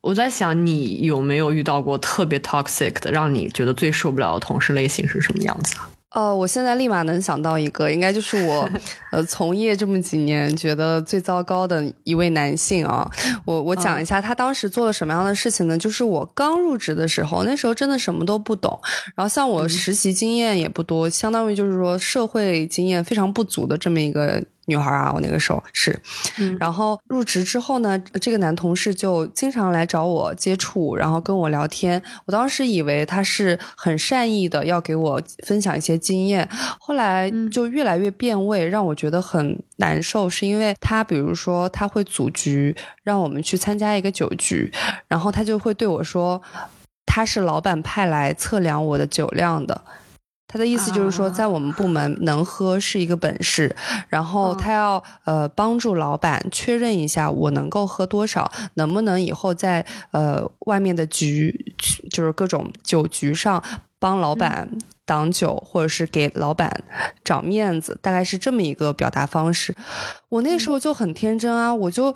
[0.00, 5.74] 我在想你有没有遇到过特别 toxic 的，让你觉得最受不了的同事类型是什么样子？
[6.18, 8.68] 呃，我现在立马能想到一个，应该就是我，
[9.12, 13.08] 呃，从业这么几年觉得最糟糕的一位男性啊。
[13.44, 15.78] 我我讲一下他当时做了什么样的事情呢？
[15.78, 18.76] 就是我刚入职的时候，那时候真的什么都不懂，
[19.14, 24.42] 然后像我实习经验也不多，相当于就是说社会经验非常不足的这么一个。
[24.68, 25.98] 女孩啊，我那个时候是，
[26.60, 32.00] 然后入职之后呢，这个男同事就经常来找我接触，然后跟我聊天。
[32.26, 36.46] 我当时以为他是很善意的，要给我分享一些经验，
[36.78, 40.28] 后来就越来越变味，让我觉得很难受。
[40.28, 44.70] 是因为他，比如说他会组局，让我们去参加一个酒局，
[45.08, 46.40] 然后他就会对我说，
[47.06, 49.80] 他是老板派来测量我的酒量的。
[50.50, 53.76] 他的意思就是说，在我们部门能喝是一个本事，
[54.08, 61.74] 然后他要呃帮助老板确认一下我能够喝多少，能不能以后在呃外面的局，
[62.10, 63.62] 就是各种酒局上
[63.98, 64.66] 帮老板
[65.08, 66.70] 挡酒，或者是给老板
[67.24, 69.74] 长面子，大概是这么一个表达方式。
[70.28, 72.14] 我那时候就很天真啊，我就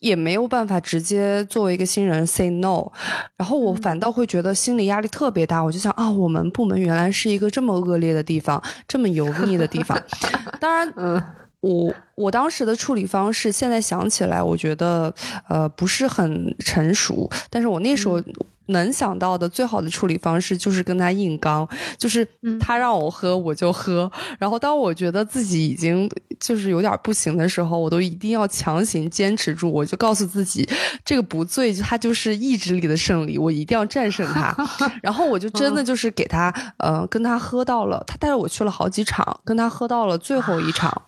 [0.00, 2.84] 也没有办法直接作为一个新人 say no，
[3.36, 5.62] 然后我反倒会觉得心理压力特别大。
[5.62, 9.96] 我就想啊，我们部门原来是一个这么恶劣的地方，这么油腻的地方。
[10.58, 11.22] 当然，嗯，
[11.60, 15.14] 我我当时的处理方式，现在想起来，我觉得
[15.48, 18.20] 呃不是很成熟，但是我那时候。
[18.66, 22.26] 能想到的最好的处理方式就是跟他硬刚，就是
[22.60, 30.68] 他让我喝我就喝，然后当我觉得自己已经就是有点不行的时候，我都一定要强行坚持住，我就告诉自己
[31.04, 34.56] 这个不醉，他就是意志力的胜利，我一定要战胜他。
[35.02, 41.02] 然后我就真的就是给他，呃，跟他喝到了，他带着我去了好几场，跟他喝到了最后一场。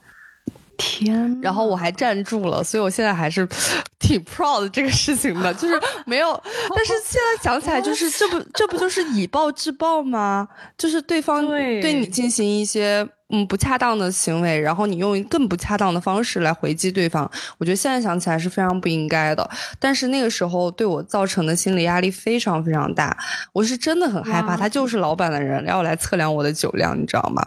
[0.76, 3.46] 天，然后我还站住了，所以我现在还是
[3.98, 6.40] 挺 proud 这个事情的，就是没有。
[6.74, 10.48] 但是现在想起来，就是 这不这不就是以暴制暴吗？
[10.76, 17.28] 就是对方对你进行一些嗯不恰当的行为，然后你用更不恰当的方式来回击对方。
[17.58, 19.48] 我觉得现在想起来是非常不应该的。
[19.78, 23.16] 但是那个时候对我造成的心理压力非常非常大，
[23.52, 27.42] 我是真的很害怕，他就是老板的人要来测量我的酒量，你知道吗？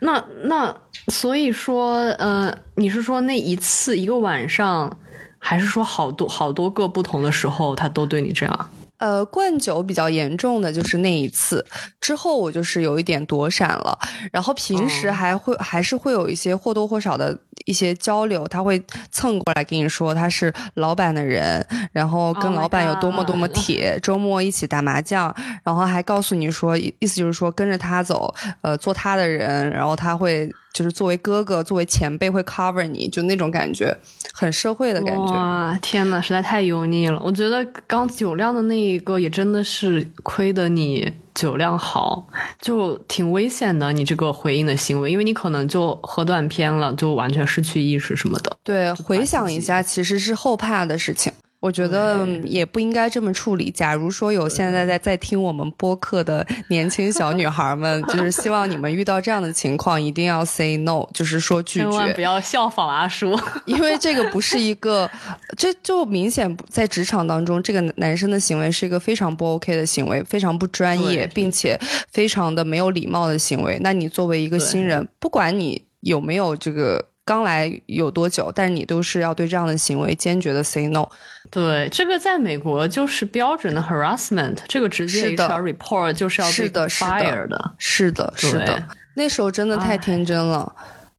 [0.00, 0.74] 那那
[1.08, 4.98] 所以说，呃，你是说那一次一个晚上，
[5.38, 8.70] 还是说好多好多个不同的时候，他都对你这样？
[8.98, 11.64] 呃，灌酒比较严重的就是那一次，
[12.02, 13.98] 之后我就是有一点躲闪了，
[14.30, 17.38] 然后平时还会还是会有一些或多或少的
[17.70, 30.50] 一些交流，他会蹭过来跟你说他是老板的人，然后跟老板有多么多么铁，周末一起打麻将，然后还告诉你说，意思就是说跟着他走，呃，做他的人，然后他会。
[30.72, 33.92] 就是作为哥哥，作为前辈会 cover 你，就那种感觉，
[34.32, 35.32] 很社会的感觉。
[35.32, 37.20] 哇，天呐，实在太油腻了！
[37.24, 42.26] 我觉得刚酒量的那一个也真的是亏得你酒量好，
[42.60, 43.90] 就挺危险的。
[43.94, 48.54] 你这个回应的行为，因为你可能就喝断片了，就完全失去意识什么的。
[48.62, 51.32] 对，回想一下，其实是后怕的事情。
[51.60, 53.70] 我觉得也不应该这么处理。
[53.70, 65.08] 假如说有现在在在听我们播客的年轻小女孩们，就是希望你们遇到这样的情况一定要 say no，就是说拒绝，千万不要效仿阿叔， 因为这个不是一个，
[65.54, 71.78] 这就明显在职场当中，这个男生的行为是一个非常不 OK 的行为，非常不专业，并且
[72.10, 73.78] 非常的没有礼貌的行为。
[73.82, 77.09] 那你作为一个新人，不管你有没有这个。
[77.30, 78.50] 刚来有多久？
[78.52, 81.08] 但是你都是要对这样的行为坚决的 say no。
[81.48, 87.74] 对，这个在美国就是标准的 harassment，这个直接 HR report 就是要被 fire 的。
[87.78, 88.82] 是的，是的。
[89.14, 90.74] 那时候真的太天真了，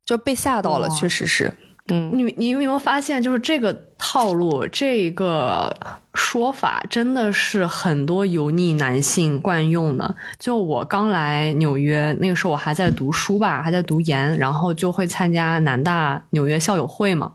[0.06, 1.50] 就被吓到了，确实是。
[1.88, 5.76] 嗯，你你有没有发现，就是这个套路，这个
[6.14, 10.16] 说法，真的是很多油腻男性惯用的。
[10.38, 17.32] 就我刚来纽约那个时候，我还在读书吧，还在读研，然后就会参加南大纽约校友会嘛，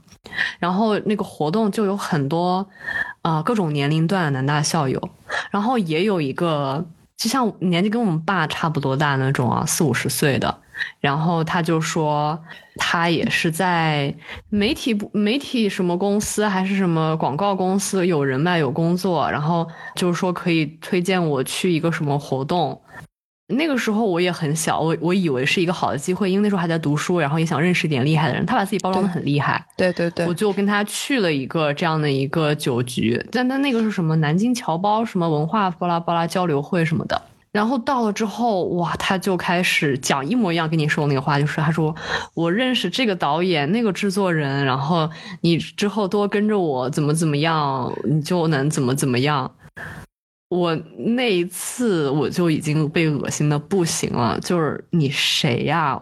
[0.58, 2.66] 然后那个活动就有很多
[3.22, 5.10] 啊各种年龄段的南大校友，
[5.50, 10.58] 然后也有一个就像年纪跟我们爸差不多大那种啊，四五十岁的。
[11.00, 12.38] 然后他就说，
[12.78, 14.14] 他也是在
[14.48, 22.80] 媒体部、媒体什么公司还是什么广告公司有人脉、有工作，然后就是说可以推荐我去一个什么活动。
[23.48, 28.44] 那个时候我也很小，我我以为是一个好的机会，因为那时候还在读书，然后也想认识一点厉害的人。
[28.44, 37.22] 他把自己包装的很厉害，对对对，我就跟他去了一个这样的一个酒局，但他那个是什么南京侨胞什么文化巴拉巴拉交流会什么的。
[37.56, 41.96] 然后到了之后，哇，他就开始讲一模一样跟你说那个话，就是他说
[42.34, 45.08] 我认识这个导演、那个制作人，然后
[45.40, 49.50] 你之后多跟着我，怎么怎么样，你就能怎么怎么样。
[50.50, 55.98] 我那一次我就已经被恶心的不行了，就是你谁呀？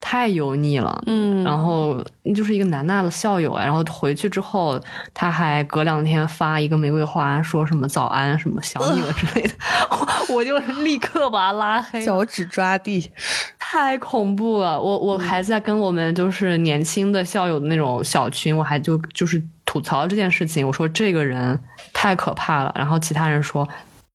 [0.00, 2.02] 太油腻了，嗯，然后
[2.34, 4.80] 就是一个南大的校友啊，然后回去之后，
[5.12, 9.54] 他还隔两天发一个玫瑰花，说什么早安，什么想你了之类的，
[10.32, 13.10] 我就立刻把他拉黑，脚趾抓地，
[13.58, 14.80] 太恐怖了。
[14.80, 21.58] 我我还在跟我们就是年轻的校友的那种小群，我还就就是吐槽这件事情，我说这个人
[21.92, 22.72] 太可怕了。
[22.76, 23.68] 然后其他人说，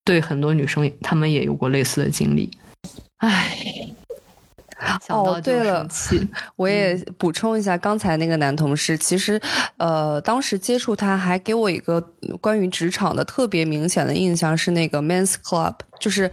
[0.05, 2.49] 对很多女生他们也有过类似的经历，
[3.17, 3.57] 唉。
[5.09, 5.87] 哦，对了，
[6.55, 9.39] 我也补充一下，刚才那个男同事，其实，
[9.77, 12.01] 呃，当时接触他还给我一个
[12.41, 16.29] 关于职场的特别明显的印象是那个 men's club，就是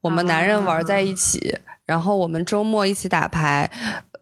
[0.00, 3.70] 我们男人玩在一起，然后我们周末一起打牌。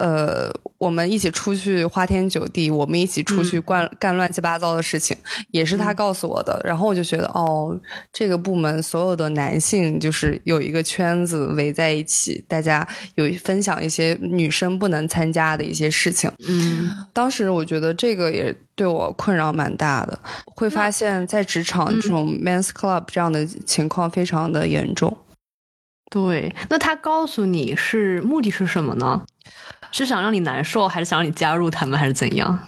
[0.03, 5.17] 呃，我们一起出去花天酒地，我们一起出去干干乱七八糟的事情，
[5.53, 6.61] 也是他告诉我的。
[6.65, 7.81] 然后我就觉得，哦，
[8.12, 12.85] 这个部门所有的男性就是有一个圈子围在一起，大家
[13.15, 16.29] 有分享一些女生不能参加的一些事情。
[16.49, 20.19] 嗯，当时我觉得这个也对我困扰蛮大的，
[20.57, 25.17] 会发现在职场这种 men's club 这样的情况非常的严重。
[26.11, 29.23] 对，那他告诉你是目的是什么呢？
[29.92, 32.59] 是想让你难受，还是想让你加入他们，还是怎样？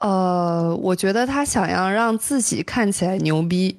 [0.00, 3.78] 呃，我觉得他想要让自己看起来牛逼，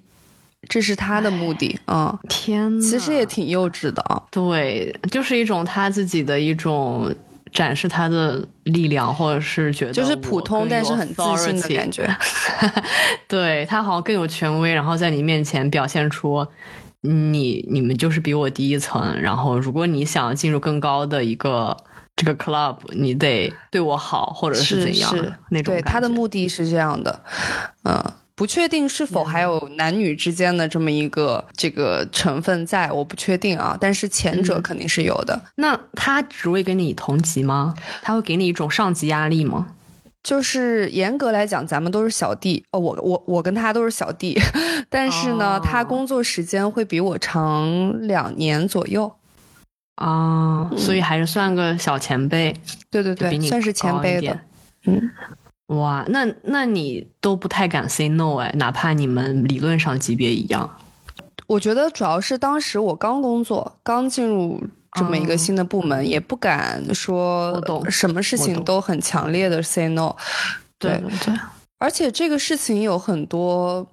[0.68, 2.18] 这是他的目的嗯！
[2.28, 4.24] 天呐，其实也挺幼稚的啊。
[4.32, 7.14] 对，就是一种他自己的一种
[7.52, 12.10] 展示他的力量，或者是觉得就是普通但是很自信的感觉。
[13.28, 16.48] 对他好像更有权威，然后在你面前表现出。
[17.02, 21.78] 你你们就是比我低一层，然后如果你想进入更高的一个
[22.18, 25.16] 这个 club，你得对我好，或者是怎样
[25.50, 25.74] 那种。
[25.74, 27.18] 对他的目的是这样的，
[27.84, 28.04] 嗯，
[28.36, 35.40] 不确定是否还有男女之间的这么一个这个成分在，我不确定啊，但是前者肯定是有的。
[35.56, 37.76] 那他只会跟你同级吗？
[38.02, 39.68] 他会给你一种上级压力吗？
[40.24, 42.80] 就是严格来讲，咱们都是小弟哦。
[42.80, 44.38] 我我我跟他都是小弟，
[44.90, 49.10] 但是呢，他工作时间会比我长两年左右
[49.98, 52.56] 啊，所以还是算个小前辈。
[52.90, 54.40] 对对对，算是前辈的。
[54.86, 55.12] 嗯，
[55.68, 60.78] 哇，那那你都不太敢 say no 哎，哪怕你们理论上级别一样。
[61.46, 64.64] 我觉得主要是当时我刚工作，刚进入。
[64.94, 70.16] 这么一个新的部门，也不敢说什么事情都很强烈的 say no。
[70.80, 71.32] 对对，
[71.78, 73.86] 而且这个事情有很多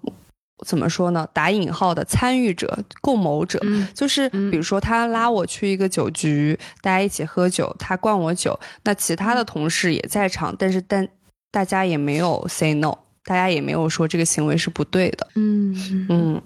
[0.64, 1.27] 怎么说呢？
[1.33, 3.61] 打引号的参与者、共谋者，
[3.95, 11.07] 就是比如说他拉我去一个酒局，大家一起喝酒，他灌我酒，那其他的同事也在场，但是但
[11.51, 15.29] 大家也没有 say no，大家也没有说这个行为是不对的。
[15.35, 16.43] 嗯嗯。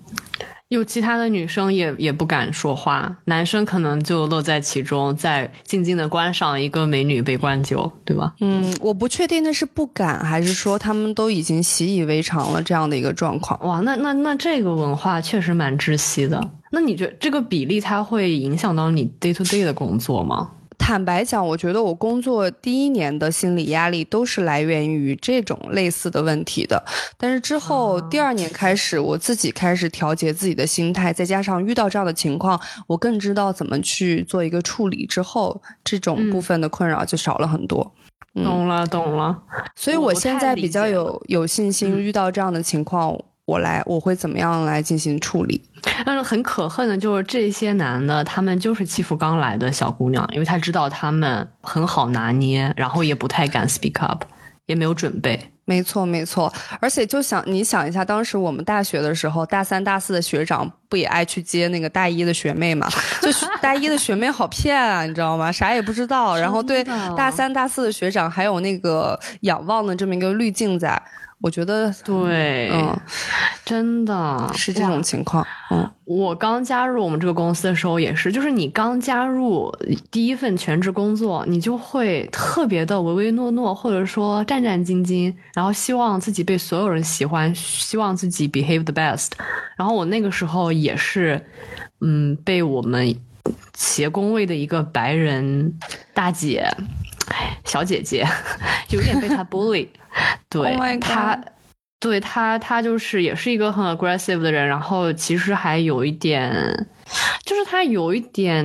[0.69, 8.35] 有其他的女生也也不敢说话，男生可能就乐在其中，在静静的观赏一个美女被灌酒，对吧？
[8.41, 13.59] 嗯，我不确定那是不敢，还是说他们都已经习以为常了这样的一个状况。
[13.67, 16.51] 哇，那那那这个文化确实蛮窒息的。
[16.71, 20.51] 那你觉得这个比例它会影响到你 day to day 的工作吗？
[20.79, 26.83] 坦白讲，我觉得我工作第一年的心理压力都是来源于这种类似的问题的。
[27.19, 35.05] 但是之后第二年开始，我自己开始调节自己的心态，再加上遇到这样的情况，我更知道怎么去做一个处理。
[35.05, 37.93] 之后这种部分的困扰就少了很多。
[38.35, 39.37] 懂了，懂了。
[39.75, 43.19] 所以我现在比较有有信心，遇到这样的情况。
[43.49, 45.59] 我来，我会怎么样来进行处理？
[46.05, 54.23] 但是很可恨的就是这些男的，他们就是欺负刚来的小姑娘，因为他知道他们很好拿捏，然后也不太敢 speak up，
[54.67, 55.51] 也没有准备。
[55.65, 56.53] 没错，没错。
[56.79, 62.87] 而且就想你想一下，当时我们大学的时候，大三、大四的学长不也爱去接那个大一的学妹嘛？
[63.23, 63.31] 就
[63.63, 65.51] 大一的学妹好骗啊，你知道吗？
[65.51, 66.85] 啥也不知道，然后对
[67.17, 71.03] 大三、大四的学长还有那个仰望的这么一个滤镜在。
[71.41, 73.01] 我觉得对，嗯，
[73.65, 75.47] 真的是这种情况。
[75.71, 79.73] 嗯，我刚加入我们这个公司的时候也是，就是你刚加入
[80.11, 89.29] 第一份全职工作，你就会特别的唯唯诺诺，或者说战战兢兢，然后希望自己被所有人喜欢，希望自己 behave the best。
[89.77, 91.47] 然后我那个时候也是，
[92.01, 93.15] 嗯，被我们
[93.75, 95.79] 企业工位的一个白人
[96.13, 96.69] 大姐。
[97.65, 98.27] 小姐姐
[98.91, 99.89] 有点被他 bully，
[100.49, 101.39] 对他，
[102.01, 106.51] 对他，他就是也是一个很 aggressive 的人，然后其实还有一点，
[107.45, 108.65] 就是他有一点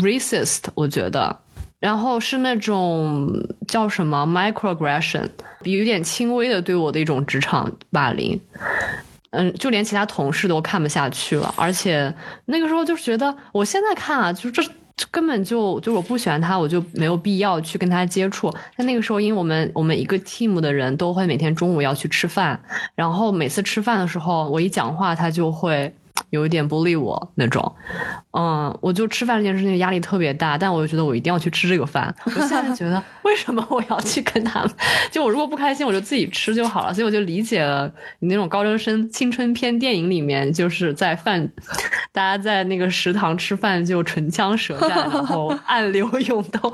[0.00, 1.38] racist，我觉得，
[1.78, 3.32] 然后是那种
[3.68, 5.28] 叫什么 microaggression，
[5.62, 8.40] 有点轻微的对我的一种职场霸凌，
[9.30, 12.12] 嗯，就连其他同事都看不下去了，而且
[12.44, 14.62] 那个时候就觉得，我现在看啊，就这。
[15.10, 18.52] 根本就就我不喜欢他，我就没有必要去跟他接触。
[18.76, 22.58] 但那个时候，因为我们我们一个 team 的人都会每天中午要去吃饭，
[22.94, 25.92] 然后每次吃饭的时候，我一讲话，他就会。
[26.30, 27.74] 有一点不理我那种，
[28.32, 32.14] 嗯，我就吃饭这件事情压力特别大，但我就觉得我一定要去吃这个饭。
[32.26, 34.70] 我现在觉得为什么我要去跟他们？
[35.10, 36.92] 就我如果不开心，我就自己吃就好了。
[36.92, 41.48] 所以我就理解了你那种高中生青春片电影里面就是在饭
[42.12, 46.72] 大家在那个食堂吃饭就唇枪舌战，然后暗流涌动。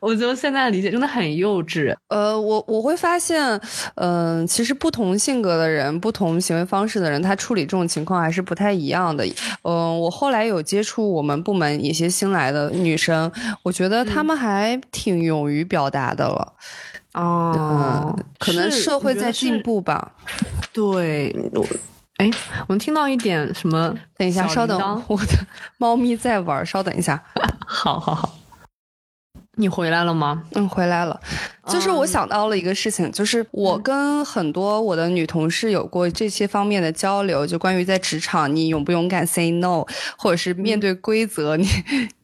[0.00, 1.94] 我觉得现在理解真的很幼稚。
[2.08, 3.60] 呃，我我会发现，
[3.94, 9.26] 嗯，其实不同性格的人、不同行为方式的人，他处理这种情况还是不太一样的。
[9.62, 13.30] 嗯，我后来有接触我们部门一些新来的女生，
[13.62, 16.52] 我觉得她们还挺勇于表达的了。
[17.14, 20.12] 哦，可能社会在进步吧。
[20.72, 21.66] 对，我。
[22.18, 22.30] 哎，
[22.68, 23.94] 我们听到一点什么？
[24.18, 24.78] 等一下，稍等，
[25.08, 25.32] 我的
[25.78, 27.18] 猫咪在玩，稍等一下。
[27.66, 28.34] 好 好好，
[29.60, 30.42] 你回来了吗？
[30.54, 31.20] 嗯，回来了。
[31.66, 39.84] 就是我想到了一个事情，就是我跟很多我的女同事有过这些方面的交流，就关于在职场你勇不勇敢 say no，
[40.16, 41.68] 或者是面对规则你。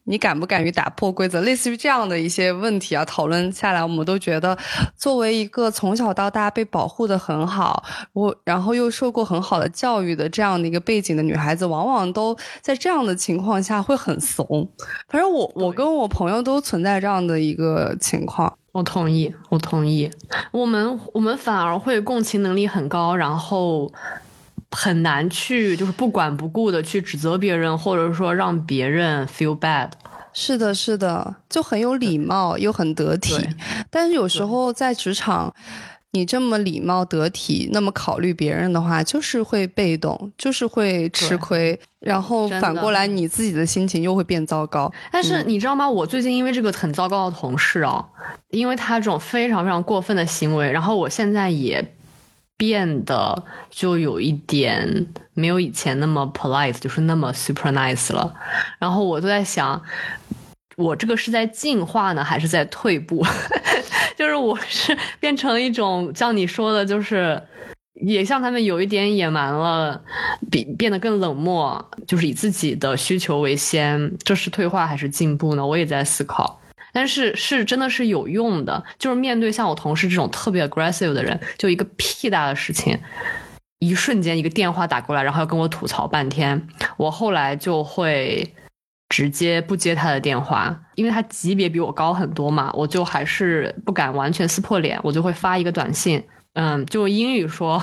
[0.09, 1.41] 你敢不敢于打破规则？
[1.41, 4.57] 类似于这样的一些问题啊，讨论下来，我们都觉得，
[4.95, 7.83] 作为一个从小到大被保护的很好，
[8.13, 14.69] 我然后又受过很好的教育的这样的一个背景的女孩子，往往都在这样的情况下会很怂。
[15.09, 18.57] 反正我我跟我朋友都存在这样的一个情况。
[18.71, 20.09] 我同意，我同意。
[20.51, 23.91] 我们我们反而会共情能力很高，然后。
[24.71, 29.89] 很难去就是不管不顾的去指责别人，或者说让别人 feel bad。
[30.33, 33.35] 是的，是的，就很有礼貌又很得体。
[33.89, 35.51] 但是有时候在职场，
[36.11, 41.79] 你这么礼貌得体，那么考虑别人的话，就是会被动，就是会吃亏。
[41.99, 44.93] 然后反过来，你自己的心情又会变糟糕。
[45.11, 45.89] 但是你知道吗？
[45.89, 48.05] 我最近因为这个很糟糕的同事啊，
[48.49, 51.83] 因为他这种非常非常过分的行为，然后我现在也。
[52.57, 55.05] 变得就有一点
[55.35, 58.33] 没有以前那么 polite，就是那么 super nice 了。
[58.79, 59.79] 然后我都在想，
[60.75, 63.23] 我这个是在进化呢，还是在退步？
[64.17, 67.39] 就是我是变成一种像你说的，就是
[67.93, 70.01] 也像他们有一点野蛮了，
[70.49, 74.11] 比变得更冷漠，就是以自己的需求为先。
[74.25, 75.63] 这是退化还是进步呢？
[75.63, 76.59] 我也在思考。
[76.97, 82.99] 但是是真的是有用的，就是面对像我同事这种特别 aggressive 的人，就一个屁大的事情，
[83.77, 86.67] 一瞬间一个电话打过来，然后要跟我吐槽半天，
[86.97, 88.51] 我后来就会
[89.09, 96.23] 直接不接他的电话，因为他级别比我高很多嘛，我就还是不敢完全撕破脸，我就会发一个短信。
[96.59, 97.79] 嗯，就英语说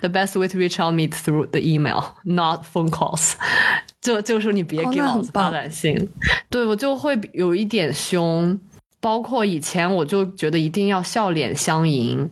[0.00, 3.34] ，the best way to reach out me through the email, not phone calls。
[4.02, 6.10] 就就是你别给老子发短信。
[6.50, 8.58] 对我就会有一点凶，
[9.00, 12.28] 包括以前我就觉得一定要笑脸相迎，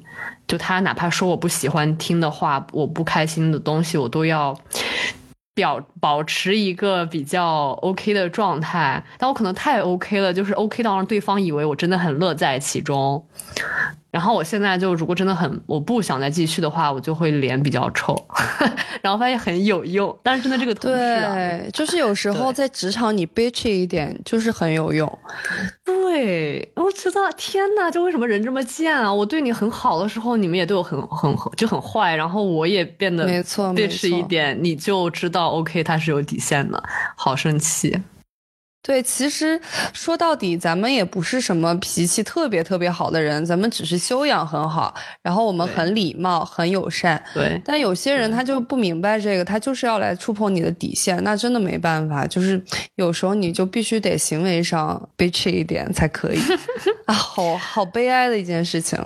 [0.48, 4.58] 就他哪怕说我不喜欢听的话，我不开心的东西，我都要
[5.54, 9.00] 表保持一个比较 OK 的状态。
[9.16, 13.24] 但我可能太 OK 了，就是 OK 到让对方以为我真的很乐在其中。
[14.10, 18.14] 然后我现在就，如果真的很我不想再继续的话，我就会脸比较臭，
[19.00, 20.14] 然后发现很有用。
[20.22, 25.10] 但是真的这个同事，对，就是有时候在职场你 bitch 一点就是很有用。
[25.82, 29.10] 对，我知道，天呐，就为什么人这么贱啊？
[29.10, 36.82] 我对你很好的时候，你们也对我很很就很坏，然后我也变得没错 bitch 一点，你就知道 OK，他是有底线的，
[37.16, 38.00] 好生气。
[38.84, 39.60] 对，其实
[39.92, 47.22] 说到底，咱们也不是什么脾气特别特别好的人，咱们只是修养很好，然后我们很礼貌、很友善。
[47.32, 52.60] 对，但有些人他就不明白这个，他就是要来触碰你的底线，那真的没办法，就是
[52.96, 56.40] 有时候你就必须得行为上 bitch 一点才可以
[57.06, 58.98] 啊，好好悲哀的一件事情。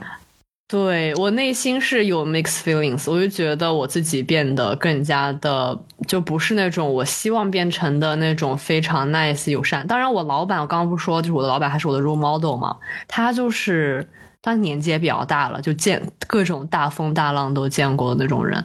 [0.68, 9.86] 对我内心是有 mixed feelings，我就觉得我自己变得更加的就不是那种我希望变成的那种非常 nice 友善。
[9.86, 14.08] 当然，我老板我刚刚不说，就是我的老板还是我的 role model 嘛，他就是
[14.42, 18.64] 他年纪也比较大了，就见各种大风大浪都见过的那种人，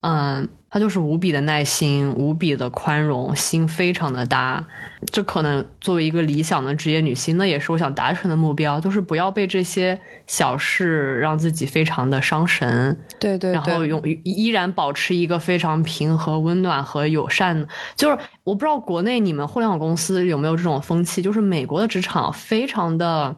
[0.00, 0.48] 嗯。
[0.74, 4.66] 他就是无比的耐心，无比的宽容，心非常的大。
[5.10, 12.98] 这可能作为一个理想的职业女性，那也是我想达成的目标，就是不要被这些小事让自己非常的伤神。
[13.20, 13.52] 对对。
[13.52, 17.68] 然后用依然保持一个非常平和、温暖和友善。
[17.94, 23.36] 就是我不知道国内你们互联网公司有没有这种风气，就是美国的职场非常的，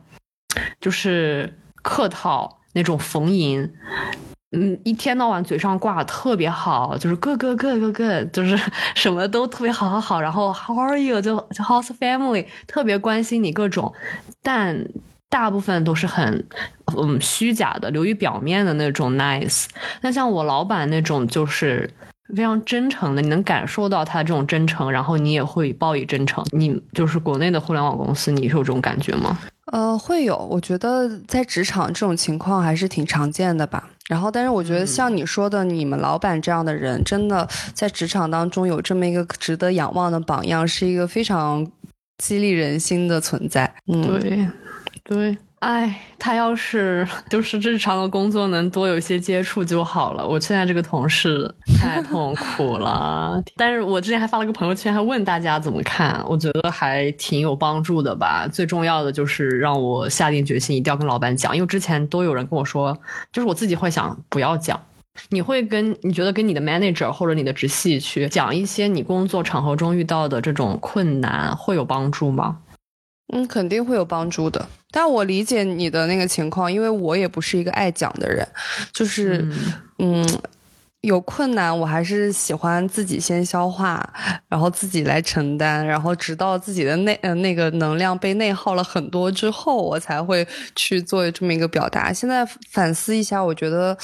[0.80, 1.52] 就是
[1.84, 3.72] 客套那种逢迎。
[4.56, 8.56] 嗯，一天到晚嘴上挂特别好，就是各个各个各，就是
[8.94, 10.20] 什么都特别好，好好。
[10.20, 11.20] 然后 How are you？
[11.20, 12.46] 就就 How's family？
[12.68, 13.92] 特别关心你各种，
[14.42, 14.86] 但
[15.28, 16.46] 大部分都是很
[16.96, 19.66] 嗯虚假的，流于表面的那种 nice。
[20.02, 21.90] 那像我老板那种，就是
[22.34, 26.44] 非常真诚的，你能感受到他这种真诚，然后你也会报以真诚。
[26.52, 29.38] 你就是国内的互联网公司，你是有这种感觉吗？
[29.72, 33.88] 呃，会有，我觉得在职场这种情况还是挺常见的吧。
[34.08, 41.66] 然后，但是我觉得像你说的，你们老板这样的人，真的在职场当中有这么一个值得仰望的榜样，是一个非常
[42.18, 43.74] 激励人心的存在。
[43.86, 44.48] 嗯，对，
[45.02, 45.38] 对。
[45.64, 50.26] 哎，他要是 就是日常的工作能多有一些接触就好了。
[50.26, 51.50] 我现在这个同事
[51.80, 53.42] 太痛苦了。
[53.56, 58.46] 但是我之前还发了个朋友圈，还问大家怎么看，我觉得还挺有帮助的吧。
[58.46, 62.94] 最重要的就是让我下定决心一定要跟老板讲，因为之前都有人跟我说，
[63.32, 64.78] 就是我自己会想不要讲。
[65.30, 72.58] 你会跟你觉得跟你的 manager 或者你的直系去讲一些你工作场合中遇到的这种困难会有帮助吗？
[73.32, 74.68] 嗯，肯定会有帮助的。
[74.90, 78.46] 但我理解你的那个情况，因为我也不是一个爱讲的人，
[78.92, 79.44] 就是，
[79.98, 80.24] 嗯，
[81.00, 84.08] 有困难我还是喜欢自己先消化，
[84.48, 90.46] 然后自己来承担，然后直到自己的内呃那个能量被内耗了很多之后，我才会
[90.76, 92.12] 去做这么一个表达。
[92.12, 93.96] 现在反思一下，我觉得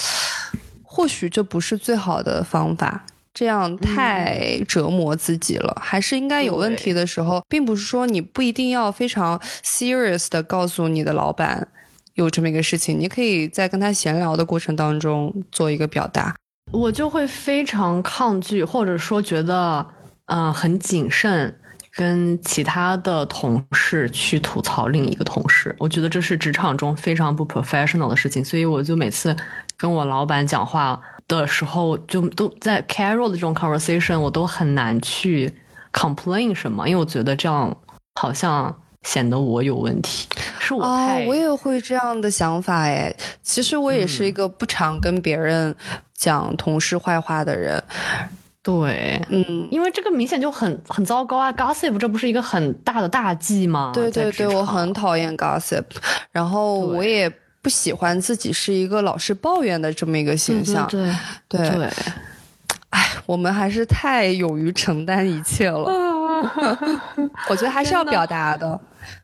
[0.83, 3.05] 或许这不是最好的方法。
[3.33, 11.69] 这样太折磨自己了，还是应该有问题的时候，并不是说你不一定要非常 serious 的告诉你的老板
[12.15, 16.35] 有这么一个事情，你可以在跟他闲聊的过程当中做一个表达。
[16.73, 19.87] 我就会非常抗拒，或者说觉得
[20.27, 21.57] 嗯很谨慎，
[21.95, 29.35] 跟其他的同事去吐槽另一个同事，我觉得这是职场中非常不 professional 的事情，所以我就每次
[29.77, 31.01] 跟我老板讲话。
[31.39, 35.53] 的时候就都在 casual 的这种 conversation，我都很难去
[35.93, 37.77] complain 什么，因为我觉得这样
[38.15, 40.27] 好像显得我有问题，
[40.59, 41.25] 是我太……
[41.27, 43.15] 我也会这样的想法哎。
[43.43, 45.75] 其实我也是一个不常跟别人
[46.15, 47.83] 讲同事坏话的人。
[48.63, 53.93] 对，嗯，因为这个明显就很很糟糕啊，gossip 这不是一个很大的大忌吗？
[53.95, 55.85] 对对对，我很讨厌 gossip，
[56.33, 57.31] 然后我也。
[57.63, 61.13] 不喜欢自己是一个老是抱怨的这么一个形象，对
[61.49, 61.91] 对对，
[62.91, 65.85] 哎，我们还是太勇于承担一切了。
[67.51, 68.81] 我觉得还是要表达的。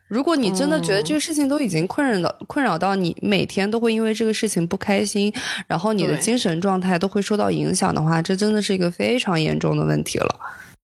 [0.07, 5.33] 如果你真的觉得这个事情都已经困扰到困扰到你，每天都会因为这个事情不开心，
[5.65, 10.39] 然后你的精神状态都会受到影响的话，这真的是一个非常严重的问题了。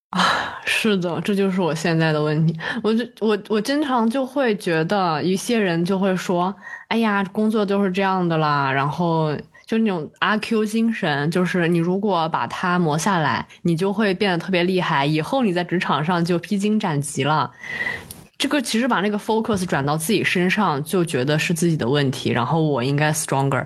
[0.10, 2.56] 啊，是的，这就是我现在的问题。
[2.84, 6.54] 我就我我经常就会觉得，一些人就会说
[6.94, 9.36] ：“哎呀，工作就是这样的啦。”然后
[9.66, 17.50] 就那种阿 Q 精神，就是你如果把它磨下来，你就会变得特别厉害，以后你在职场上就披荆斩棘了。
[18.38, 23.66] 这个其实把那个 focus 转到自己身上，就觉得是自己的问题，然后我应该 stronger。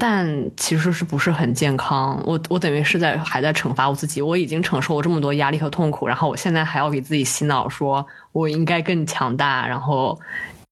[0.00, 0.26] 但
[0.56, 2.18] 其实是不是很健康？
[2.24, 4.22] 我我等于是在还在惩罚我自己。
[4.22, 10.18] 我已经承受了这么多压力和痛苦，然后我现在还要给自己洗脑，说我应该更强大，然后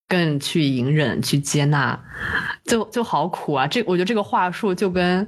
[0.08, 1.98] 更去隐忍、去接纳，
[2.64, 3.66] 就就好苦啊！
[3.66, 5.26] 这我觉得这个话术就跟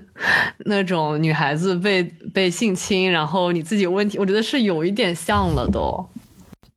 [0.66, 2.02] 那种女孩子被
[2.32, 6.08] 被性侵，然后你自己有问题，我觉得是有一点像了都。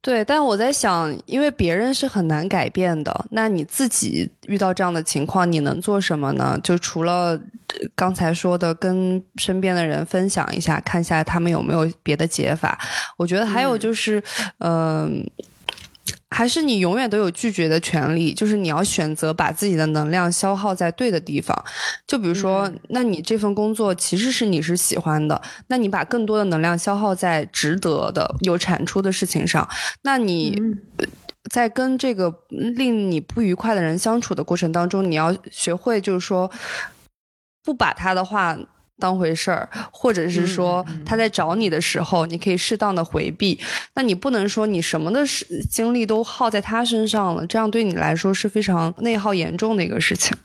[0.02, 6.60] 对，但我在想，因为别人是很难改变的，那你自己遇到这样的情况，你能做什么呢？
[6.64, 7.40] 就除了
[7.94, 12.80] 刚才说的，跟身边的人分享一下，看一下他们有没有别的解法。
[13.16, 14.24] 我觉得还有就是，
[14.58, 15.24] 嗯。
[16.34, 21.66] 还是你永远都有拒绝的权利，就是你要选择把自己的能量消耗在对的地方。
[22.08, 29.68] 就比如说，那你这份工作其实是你是喜欢的，那你把更多的能量消耗在值得的、有产出的事情上。
[30.04, 30.60] 那你
[31.50, 36.50] 在跟这个令你不愉快的人相处的过程当中，你要学会就是说，
[37.64, 38.58] 不把他的话。
[39.02, 43.60] 当回事儿，或者是说他在找你的时候，你可以适当的回避。
[43.96, 50.38] 那你不能说你什么的时精力都耗在他身上了，这样对你来说是非常内耗严重的一个事情。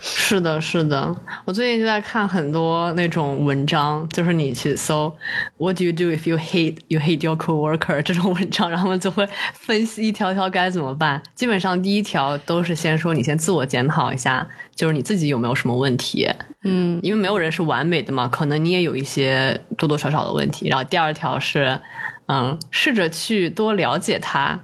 [0.00, 1.12] 是的，是的，
[1.44, 5.12] 我最近就在看很多那种文章，就是你去搜
[5.56, 11.20] "What do you do if you hate you hate your coworker" 这种文章，然后他们就会分析一条条该怎么办。
[11.34, 14.46] 基本上第一条都是先说你先自我检讨一下，
[14.76, 16.28] 就是你自己有没有什么问题，
[16.62, 20.68] 嗯，因为没有人是完美的嘛，可能你也有一些多多少少的问题。
[20.68, 21.80] 然后第二条是，
[22.26, 24.60] 嗯，试着去多了解他。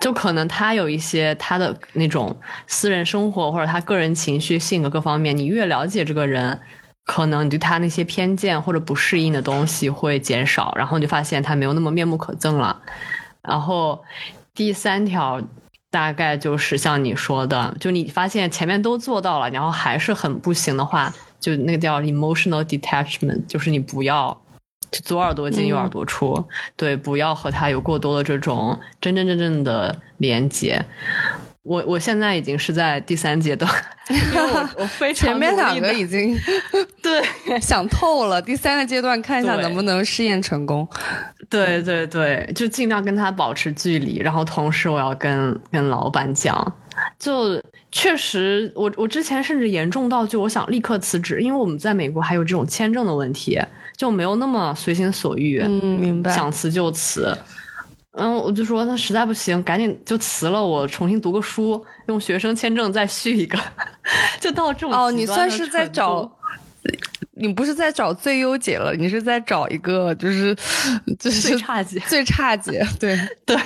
[0.00, 2.36] 就可能他有一些他的那种
[2.66, 6.60] 私人生活或者他个人情绪、性格各方面，你越了解这个人，
[7.04, 12.80] 可能你对他那些偏见或者不适应的东西会减少，然后你就发现他没有那么面目可憎了。
[13.42, 14.02] 然后
[14.54, 15.40] 第三条
[15.90, 24.40] 大概就是像你说的，就你发现前面都做到了，然后还是很不行的话，就那个叫 emotional detachment，就是你不要。
[25.02, 26.44] 左耳朵进右耳朵出，
[26.76, 30.84] 对，不要和他有过多的这种真真正正的连接。
[31.62, 33.72] 我我现在已经是在第三阶段，
[34.10, 36.38] 因为我我非常前面两个已经
[37.00, 37.22] 对
[37.58, 40.86] 想透了，第三个阶段看一下能不能试验成功。
[41.48, 46.70] 对对对，就尽量跟他保持距离，然后同时我要跟跟老板讲，
[47.18, 47.58] 就
[47.90, 53.58] 确实我我之前甚至严重到就我想立刻辞职，因为我们在美国还有这种签证的问题，
[53.96, 57.36] 就没有那么随心所欲，嗯，明白，想辞就辞。
[58.16, 63.58] 嗯，我就说那实在不行，赶紧就辞了，我重新读个书，用学生签证再续一个，
[64.40, 66.30] 就到这种哦，你算是在找，
[67.32, 70.54] 你不是在找最优解了，你是在找一个就是
[71.18, 73.58] 就是最差解，最差解，对 对，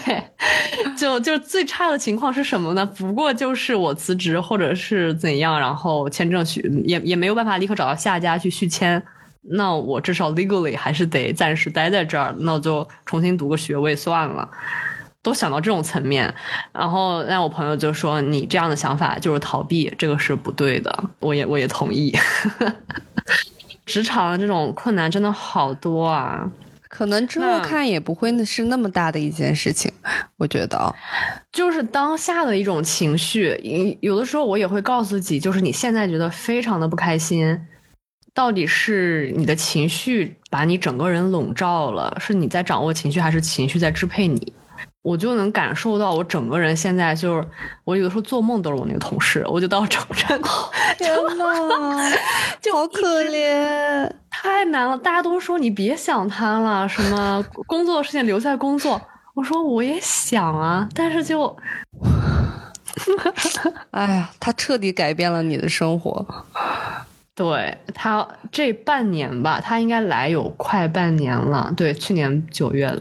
[0.96, 2.86] 就就最差的情况是什么呢？
[2.86, 9.02] 不过就是我辞职或者是怎样，然后签证续也也没有办法立刻找到下家去续签。
[9.50, 14.48] 那我至少 legally 还是得暂时待在这儿，那我就重新读个学位算了。
[15.20, 16.32] 都想到这种层面，
[16.72, 22.16] 然后那我朋友就说：“你这样的想法就是逃避，这个是不对的。”我也我也同意。
[23.84, 26.48] 职场的这种困难真的好多啊，
[26.88, 29.92] 可能之后看也不会是那么大的一件事情。
[30.36, 30.94] 我觉得，
[31.52, 37.58] 就是当下的一种情绪，有的时候我也会告诉自己，就是你现在觉得非常的不开心。
[38.38, 44.52] 到底是你的情绪把你整个人笼罩了，是你在掌握情绪，还是情绪在支配你？
[45.02, 47.48] 我就能感受到，我整个人现在就是，
[47.82, 50.40] 我有的时候做梦都是我那个同事，我就到整真，
[50.96, 52.16] 天呐，
[52.62, 54.96] 就 好可怜，太难了。
[54.96, 59.02] 大家都说你别想他了，什么工作的事情留在工作。
[59.34, 61.56] 我说我也想啊，但是就，
[63.90, 66.24] 哎呀，他彻底改变了你的生活。
[67.38, 71.72] 对他这半年吧，他应该来有快半年了。
[71.76, 72.92] 对，去年九月，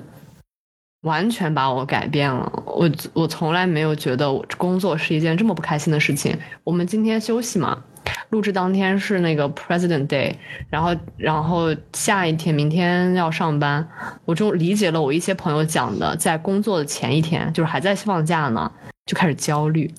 [1.01, 2.63] 完全把我改变了。
[2.67, 6.37] 我我从来没有觉得我工作是一件这么不开心的事情。
[6.63, 7.81] 我们今天休息嘛，
[8.29, 10.35] 录制当天是那个 President Day，
[10.69, 13.89] 然后然后下一天明天要上班，
[14.23, 18.71] 我就理解了我一些朋友讲的，在工作的前一天，就是还在放假呢，
[19.07, 19.91] 就开始焦虑。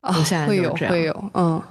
[0.00, 0.14] 啊，
[0.46, 1.62] 会有会有，嗯。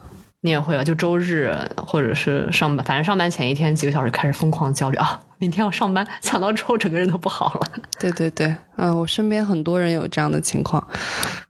[0.45, 7.67] 你也会啊，就周日或者是上班，反正上班前一天几个小时开始疯狂焦虑啊，明天要上班，想到之后整个人都不好了。
[7.99, 10.87] 对对对，嗯，我身边很多人有这样的情况，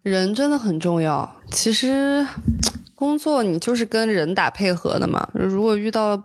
[0.02, 1.30] 人真的很重要。
[1.52, 2.26] 其实
[2.96, 6.24] 工作你就是跟人打配合的嘛，如果遇到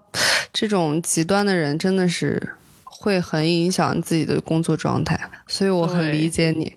[0.53, 2.55] 这种极端的人，真的是
[2.85, 5.18] 会很影响自己的工作状态，
[5.49, 6.73] 所以我很理解你。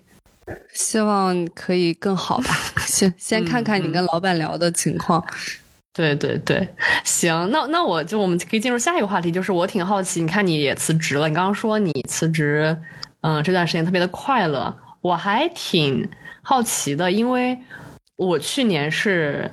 [0.74, 5.24] 希望可以更好吧，先先看看你跟老板聊的情况。
[5.94, 6.68] 对对对，
[7.04, 12.76] 行，那那我就我们可以进入下一个话题，就是我挺好奇，你看你也辞职了，你刚刚说你辞职，
[13.20, 16.08] 嗯，这段时间特别的快乐，我还挺
[16.42, 17.56] 好奇的，因为
[18.16, 19.48] 我去年是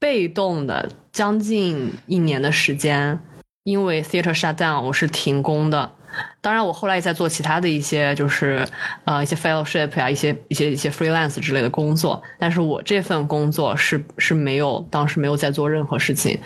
[0.00, 3.20] 被动的，将近一年的时间，
[3.62, 5.92] 因为 theater shut down，我是停工的。
[6.40, 8.66] 当然，我后来也在做其他的一些，就是
[9.04, 12.22] 呃一些 fellowship 呀，一些一些一些 freelance 之类的工作。
[12.38, 16.38] 但是我这份工作是是没有，当时没有在做任何事情，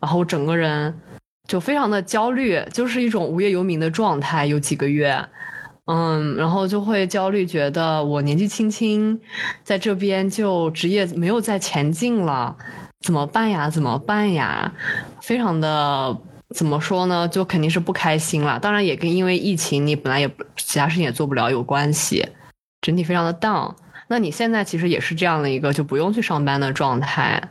[0.00, 0.92] 然后我整个人
[1.46, 5.24] 就非常的焦虑，就是一种无业游民的状态，有几个月，
[5.86, 9.20] 嗯，然后就会焦虑，觉得我年纪轻轻
[9.62, 12.56] 在这边就职业没有再前进了，
[13.00, 13.70] 怎么办呀？
[13.70, 14.72] 怎么办呀？
[15.20, 16.16] 非常的。
[16.54, 17.26] 怎么说呢？
[17.26, 18.60] 就肯定是不开心了。
[18.60, 22.26] 当然也跟因为疫情，你本来也其他事情也做不了有关系。
[22.80, 23.74] 整体非常的 down。
[24.06, 27.42] 那你现在其实也是这样的一个就不用去上班的状态。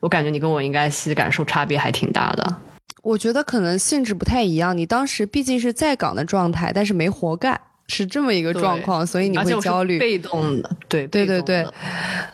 [0.00, 2.56] 我感觉你跟我应该其实感受差别还挺大的。
[3.02, 4.76] 我觉得可能性质不太一样。
[4.76, 7.60] 你当时毕竟是在岗的状态，但是没活干。
[7.88, 9.98] 是这么一个状况，所以你会焦虑。
[9.98, 11.66] 被动的，对对对对，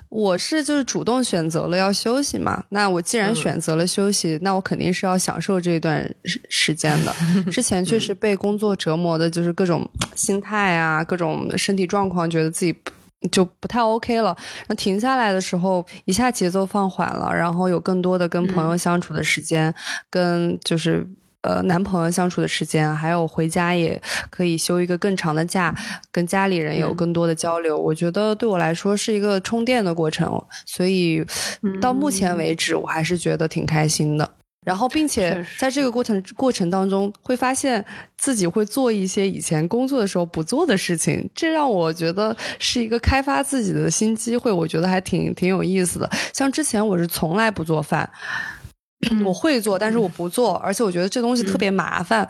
[0.09, 2.63] 我是就是主动选择了要休息嘛。
[2.71, 7.15] 那我既然选择了休息，那我肯定是要享受这段时间的。
[7.53, 12.75] 之前确实被工作折磨的，就是各种心态啊，各种身体状况，觉得自己
[13.31, 14.37] 就不太 OK 了。
[14.67, 19.73] 那停下来的时候，一下节奏放缓了，然后有更多的跟朋友相处的时间，
[20.11, 21.07] 跟就是。
[21.45, 25.75] 呃，男朋友相处的时间，还有回家也可以休一个更长的假，
[26.11, 27.79] 跟家里人有更多的交流。
[27.79, 31.23] 我觉得对我来说是一个充电的过程，所以
[31.83, 34.29] 到目前为止，我还是觉得挺开心的。
[34.65, 37.85] 然后，并且在这个过程过程当中，会发现
[38.17, 44.51] 自己会做一些以前工作的时候不做的事情，这让我觉得是一个开发自己的新机会。
[44.51, 46.11] 我觉得还挺挺有意思的。
[46.33, 48.09] 像之前我是从来不做饭。
[49.25, 52.29] 我会做，但是我不做，而且我觉得这东西特别麻烦。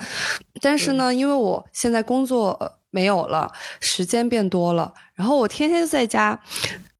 [0.60, 2.58] 但是呢，因为我现在工作
[2.90, 3.50] 没有了，
[3.80, 6.38] 时间变多了，然后我天天在家，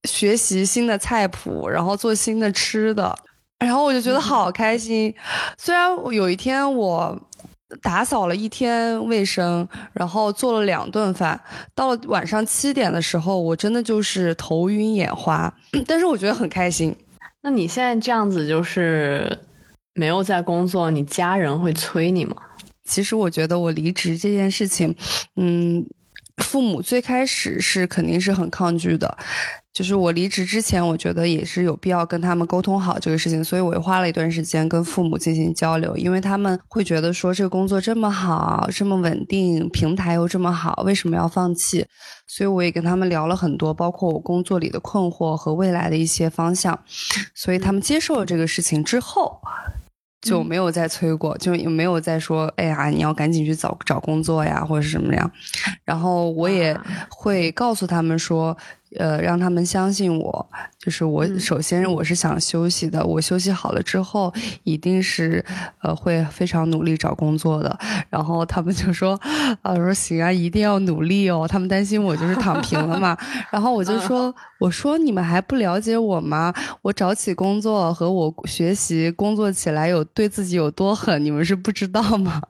[0.04, 3.16] 学习新的菜谱，然后做新的吃的，
[3.58, 5.14] 然后我就觉得好开心。
[5.56, 7.18] 虽然有一天我
[7.82, 11.40] 打扫了一天卫生，然后做了两顿饭，
[11.74, 15.52] 到了晚上七点的时候，我真的就是头晕眼花，
[15.86, 16.94] 但是我觉得很开心。
[17.42, 19.38] 那你现在这样子就是
[19.94, 22.36] 没有在工作，你家人会催你吗？
[22.84, 24.94] 其实我觉得我离职这件事情，
[25.36, 25.86] 嗯，
[26.38, 29.16] 父母最开始是肯定是很抗拒的。
[29.72, 41.84] 就是我离职之前，我觉得也是有必要跟他们沟通好这个事情，所以我花了一段时间跟父母进行交流，因为他们会觉得说这个工作这么好，这么稳定，平台又这么好，为什么要放弃？
[42.28, 46.78] 所以我也跟他们聊了很多，包括我工作里的困惑和未来的一些方向，
[47.34, 49.40] 所以他们接受了这个事情之后。
[50.24, 55.30] 就没有再催过，就也没有再说，哎呀，你要赶紧去找找工作呀，或者是什么样。
[55.84, 56.76] 然后我也
[57.08, 58.56] 会告诉他们说。
[58.98, 60.46] 呃，让他们相信我，
[60.78, 64.32] 就是我首先我是想休息的，我休息好了之后，
[64.62, 65.44] 一定是
[65.82, 67.78] 呃会非常努力找工作的。
[68.08, 69.18] 然后他们就说，
[69.62, 71.46] 啊说行啊，一定要努力哦。
[71.48, 73.16] 他们担心我就是躺平了嘛。
[73.50, 76.54] 然后我就说，我说你们还不了解我吗？
[76.82, 82.40] 我找起工作和我学习工作起来有对自己有多狠，你们是不知道吗？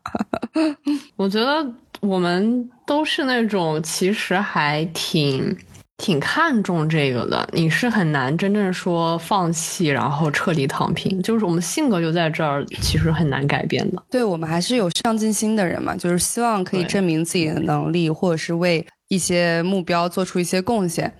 [1.16, 1.66] 我觉得
[2.00, 5.56] 我们都是那种其实还挺。
[5.96, 11.22] 挺看重这个的，你是很难真正说放弃，然后彻底躺平。
[11.22, 14.02] 就是我们性格就在这儿，其实很难改变的。
[14.10, 21.14] 对我们还是有上进心的人嘛，就是希望可以证明自己的能力，或者是为一些目标做出一些贡献。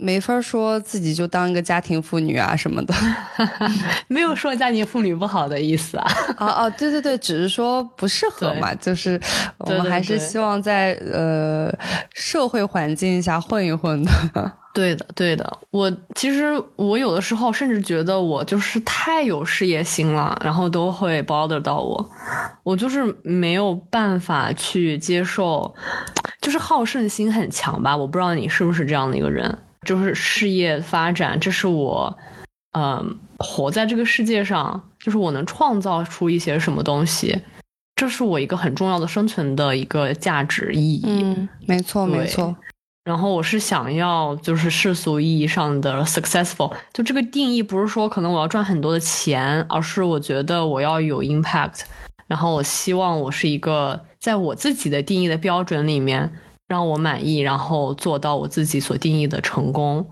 [0.00, 2.94] 没法说自己就当一个家庭妇女啊什么的，
[4.08, 6.06] 没有说家庭妇女不好的意思啊。
[6.36, 9.20] 啊啊，对对对，只是说不适合嘛，就是
[9.58, 11.72] 我们还是希望在呃
[12.14, 14.10] 社会环境下混一混的。
[14.72, 15.58] 对的，对的。
[15.72, 22.10] 我其实我有的时候甚至觉得我就是太有事业心了，然后都会 bother 到我。
[22.62, 25.74] 我就是没有办法去接受，
[26.40, 27.96] 就是好胜心很强吧。
[27.96, 29.58] 我不知道你是不是这样的一个人。
[29.86, 32.16] 就是事业发展，这是我，
[32.72, 37.40] 嗯，活在这个世界上，就是我能创造出一些什么东西，
[37.96, 41.02] 这是我一个很重要的生存的一个价值意义。
[41.06, 42.54] 嗯，没错，没错。
[43.04, 51.80] 然后我是想要，就是世俗意义上的 successful，就这个定义不是说可能我要赚很多的钱，而是我觉得我要有 impact。
[52.26, 56.30] 然后我希望我是一个在我自己的定义的标准里面。
[56.70, 60.06] 让我满意，然后做到我自己所定义的成功。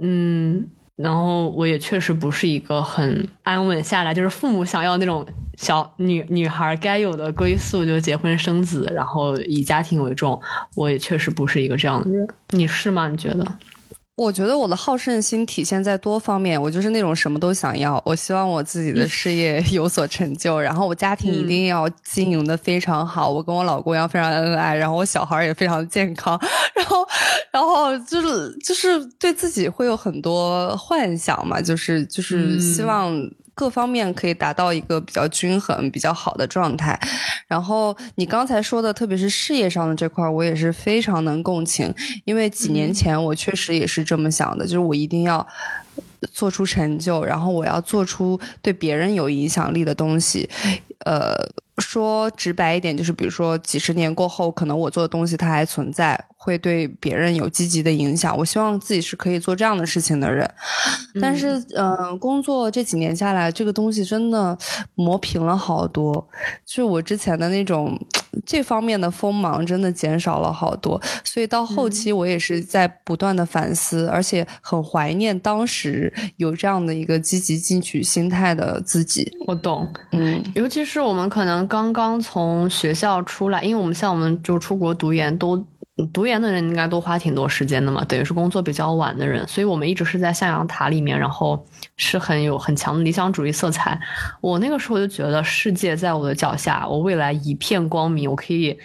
[0.00, 5.26] 嗯，然后我也确实不是一个很安稳下来，就是父母想要那种
[5.58, 10.40] 小女女孩该有的归宿，就结婚生子，然后以家庭为重。
[10.76, 13.08] 我也确实不是一个这样的人，你是吗？
[13.08, 13.44] 你觉得？
[14.20, 17.98] 我觉得我的好胜心体现在多方面，我就是那种什么都想要。
[18.04, 26.38] 我希望我自己的事业有所成就，然后我家庭一定要经营的非常好，我跟我老公要非常恩爱，然后我小孩也非常健康，
[26.76, 27.08] 然后，
[27.50, 33.10] 然后就是就是对自己会有很多幻想嘛，就是就是希望。
[33.60, 36.98] 各方面可以达到一个比较均衡、比较好的状态。
[37.46, 41.94] 然后你刚才说的，特别是事业上的这块，我也是非常能共情，
[42.24, 45.46] 因为几年前我确实也是这么想的，就是我一定要
[46.32, 50.48] 做出成就，然后我要做出对别人有影响力的东西。
[51.04, 51.36] 呃，
[51.80, 56.22] 说直白一点，就是比如说几十年过后，可能我做的东西它还存在。
[56.42, 60.50] 会对别人有积极的影响，我希望自己是可以做这样的事情的人。
[61.20, 64.56] 但是，嗯，工作这几年下来，这个东西真的
[64.94, 66.14] 磨平了好多，
[66.64, 67.94] 就是我之前的那种
[68.46, 70.98] 这方面的锋芒真的减少了好多。
[71.22, 79.30] 所以到后期，我也是在不断的反思，而且很怀念当时有这样的一个积极进取心态的自己。
[79.46, 85.64] 我懂，嗯，尤其是我们可能刚刚从学校出来，因为我们像我们就出国读研都。
[86.06, 91.64] 读研的人应该都花挺多时间的嘛，等于是工作比较晚的人，所以我们一直是在象牙塔里面，然后
[91.96, 93.98] 是很有很强的理想主义色彩。
[94.40, 98.76] 我那个时候就觉得世界在我的脚下，我未来一片光明，我可以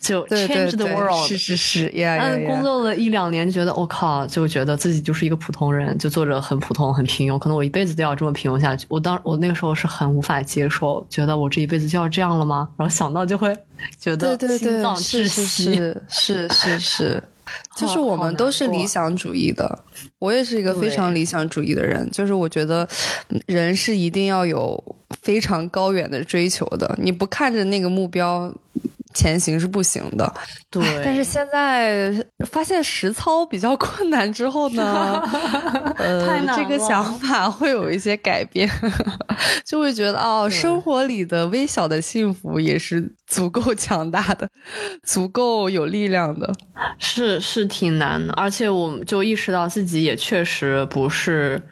[0.00, 1.26] 就 change the world。
[1.26, 8.86] 是是是，，yeah 工作了一两年，觉得我靠，就觉得自己就是一个普通人，就做着很普通、很平庸，可能我一辈子都要这么平庸下去。
[8.88, 12.68] 我当我那个时候是很无法接受，觉得我这一辈子就要这样了吗？
[12.76, 13.56] 然后想到就会。
[13.98, 15.74] 觉得心脏窒息，
[16.08, 17.22] 是是是，
[17.76, 19.78] 就是我们都是理想主义的。
[20.18, 22.88] 我也是一个非常理想主义的人，就是我觉得
[23.46, 24.82] 人是一定要有
[25.22, 26.98] 非常高远的追求的。
[27.00, 28.52] 你不看着那个目标，
[29.14, 30.30] 前行是不行的。
[30.68, 32.12] 对，但是现在
[32.46, 35.22] 发现实操比较困难之后呢，
[35.96, 38.68] 呃，这个想法会有一些改变，
[39.64, 44.48] 就会觉得哦，生活里的微小的幸福也是足够强大的，
[45.04, 46.52] 足够有力量的。
[46.98, 51.62] 是是挺难的，而且我就意识到自己也确实不是。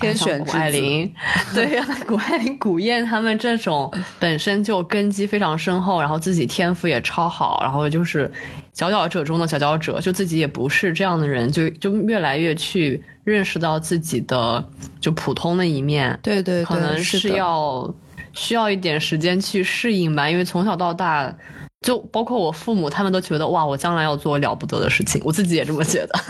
[0.00, 1.12] 天选谷爱凌，
[1.54, 8.30] 对呀，谷爱凌、古燕他们这种本身就根基非常深厚，然后自己天赋也超好，然后就是
[8.72, 14.64] 佼佼者中的佼佼者，就自己也不是这样的人，就就越来越去认识到自己的
[15.00, 16.18] 就普通的一面。
[16.22, 17.92] 对对，可能是要
[18.32, 21.34] 需要一点时间去适应吧，因为从小到大。
[21.80, 26.20] 就包括我父母，他们都觉得哇，我将来要做了不得的事情，我自己也这么觉得。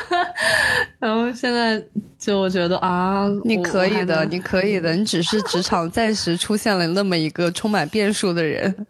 [1.00, 1.82] 然后现在
[2.18, 8.86] 就觉得啊，你可以的，你可以的，你只是职场暂时出现了那么一个充满变数的人，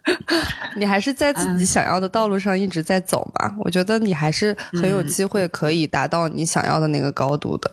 [0.76, 3.54] 你还是在自己想要的道路上一直在走嘛。
[3.64, 7.70] 我觉得你还是很有机会可以达到你想要的那个高度的。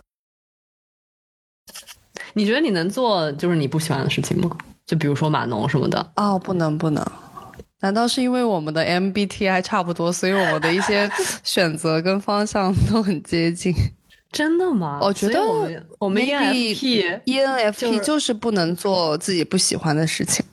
[2.34, 4.56] 你觉得你能做就是你不喜欢的事情吗？
[4.86, 6.12] 就比如说码农什么的？
[6.16, 7.04] 哦，不能，不能。
[7.84, 11.10] 难道是因为我们的 MBTI 差不多，所以我们的一些
[11.44, 13.74] 选择跟方向都很接近？
[14.32, 15.00] 真的吗？
[15.02, 15.40] 我觉得
[16.00, 20.44] 我们 ENFP ENFP 就是不能做自己不喜欢的事情。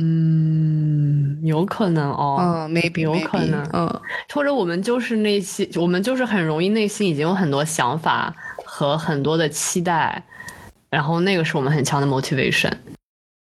[0.00, 2.38] 嗯，有可能哦。
[2.40, 3.62] 嗯，maybe 有可能。
[3.74, 4.00] 嗯，
[4.32, 8.34] 或者我们就是内心，我们就是很容易内心已经有很多想法
[8.64, 10.22] 和很多的期待，
[10.88, 12.72] 然后那个是我们很强的 motivation。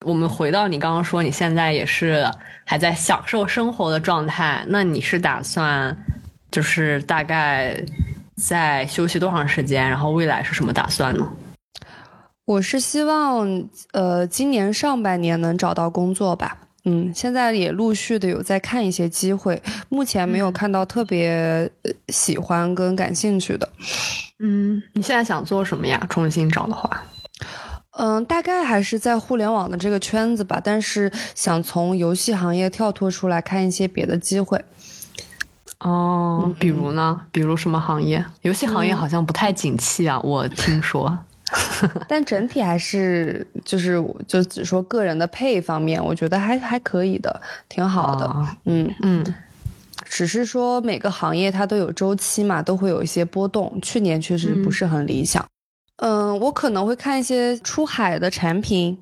[0.04, 2.24] 我们回到你刚刚说，你现在也是
[2.64, 5.96] 还在享受生活的状态，那你是打算
[6.50, 7.82] 就是大概
[8.36, 9.88] 在休息多长时间？
[9.88, 11.26] 然后未来是什么打算呢？
[12.44, 16.58] 我是希望呃今年上半年能找到工作吧。
[16.84, 21.70] 嗯，现在也陆续的有在看一些机会，目前没有看到特别
[22.08, 23.66] 喜欢跟感兴趣的。
[24.40, 26.06] 嗯，你现在想做什么呀？
[26.10, 27.02] 重新找的话。
[27.96, 34.62] 嗯，大概还是在互联网的这个圈子吧，但是想从游戏行业跳脱出来看一些别的机会。
[35.80, 37.20] 哦，比如呢？
[37.30, 38.24] 比如什么行业？
[38.42, 41.18] 游戏行业好像不太景气啊，我听说。
[42.08, 48.46] 但整体还是就是就只说个人的配方面，我觉得还还可以的，挺好的。
[48.64, 49.24] 嗯嗯，
[50.04, 53.78] 只是说每个行业它都有周期嘛，都会有一些波动。
[53.82, 55.44] 去年确实不是很理想。
[55.98, 58.98] 嗯，我可能会看一些出海的产品，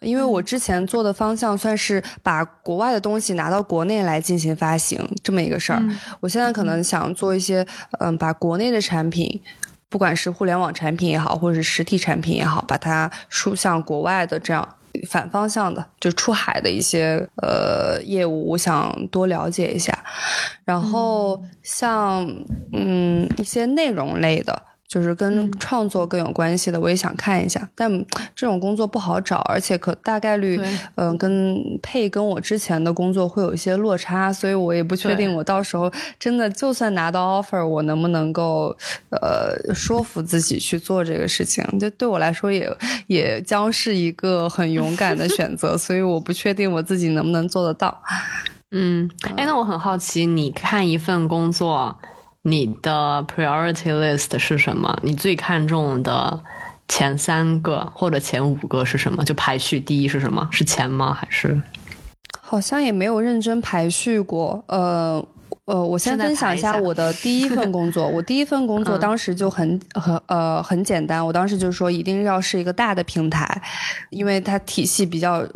[0.00, 5.82] 因为我之前做的方向算是把国外的东西拿到国内来进行发行这么一个事儿。
[6.20, 7.66] 我现在可能想做一些，
[7.98, 9.42] 嗯，把国内的产品，
[9.88, 14.66] 不管是互联网产品也好，或者是实体产品也好，把它输向国外的这样
[15.10, 19.92] 反方向的，就出海的一些呃业务，我想多了解一下。
[20.64, 22.24] 然后像
[22.72, 24.62] 嗯一些内容类的。
[24.88, 27.92] 就是跟创作更有关系的，我也想看一下，但
[28.34, 30.58] 这种工作不好找，而且可大概率，
[30.94, 38.74] 嗯，跟配跟我之前的工作会有一些落差，所以我也不确定我到时候真的就算拿到 offer，我能不能够，
[39.10, 42.74] 呃，说服自己去做这个事情，就对我来说也
[43.08, 48.02] 也将是一个很勇敢的选择，所以我不确定我自己能不能做得到。
[48.70, 51.94] 嗯，哎，那我很好奇，你看一份工作。
[52.42, 54.98] 你的 priority list 是什么？
[55.02, 56.40] 你最看重的
[56.86, 59.24] 前三个或者前五个是什么？
[59.24, 60.48] 就排序第一是什么？
[60.50, 61.12] 是钱吗？
[61.12, 61.60] 还是？
[62.40, 64.64] 好像也没有认真排序过。
[64.68, 65.22] 呃
[65.66, 68.08] 呃，我先分享一下我的第一份工作。
[68.08, 73.60] 我第一份工作当时就很很呃很简单，我当时就说一定要是一个大的平台，
[74.08, 75.46] 因为它体系比较。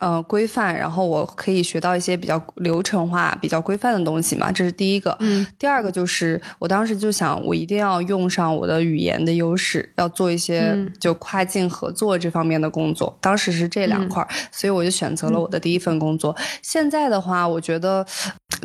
[0.00, 5.14] 呃，规范，然后我可以学到一些比较流程化、比较规范的东西嘛，这是第一个。
[5.20, 13.14] 嗯，第二个就是我当时就想，我一定要用上我的语言的优势，要做一些就跨境合作这方面的工作。
[13.20, 16.34] 当时是这两块，所以我就选择了我的第一份工作。
[16.62, 18.06] 现在的话，我觉得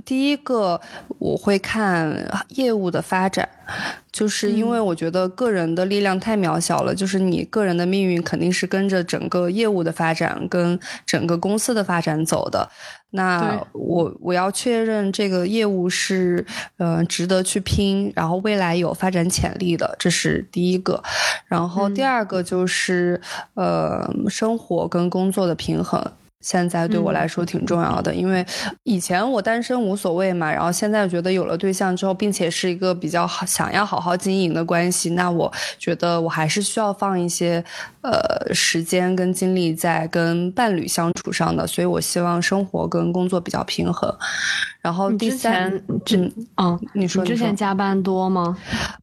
[0.05, 0.79] 第一个
[1.19, 3.49] 我会看业务的发展。
[4.15, 12.65] 就是因为我觉得个人的力量太渺小了，就是你个人的命运肯定是跟着整个业务的发展跟整个公司的发展走的。
[13.09, 16.45] 那我我要确认这个业务是
[16.77, 21.03] 嗯值得去拼，然后未来有发展潜力的，这是第一个。
[21.45, 23.19] 然后第二个就是
[23.55, 26.01] 呃生活跟工作的平衡。
[26.45, 28.45] 现在对我来说挺重要的，因为
[28.83, 37.65] 以前我单身无所谓嘛，然后现在觉得有了对象之后，并且是一个比较好想要好好经营的关系，那我觉得我还是需要放一些
[38.01, 44.15] 呃时间跟精力在跟伴侣相处上的，所以我希望生活跟工作比较平衡。
[44.83, 45.73] 然后第三，
[46.11, 48.55] 嗯，嗯，你说之前加班多吗？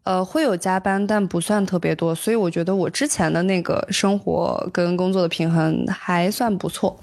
[0.04, 6.96] 呃，会有加班，但不算特别多，所以我觉得我之前的那个生活跟工作的平衡还算不错。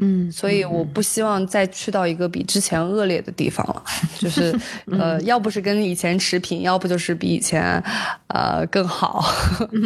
[0.00, 3.82] 嗯，所以我不希望再去到一个比之前恶劣的地方了，
[4.16, 4.56] 就是
[4.92, 7.82] 呃，要不是跟以前持平，要不就是比以前
[8.28, 9.24] 呃更好。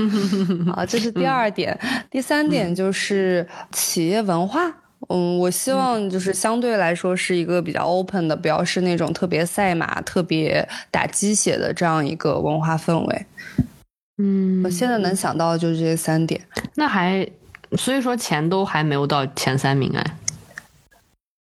[0.76, 1.78] 啊，这是第二点。
[2.10, 4.60] 第三点就是企业文化。
[5.08, 13.26] 嗯，我希望就是相对来说是一个比较 open 的，不要是那种特别赛马、特别打鸡血的这样一个文化氛围。
[14.18, 16.38] 嗯，我现在能想到的就是这三点。
[16.74, 17.26] 那还。
[17.76, 20.16] 所以说钱都还没有到前三名哎，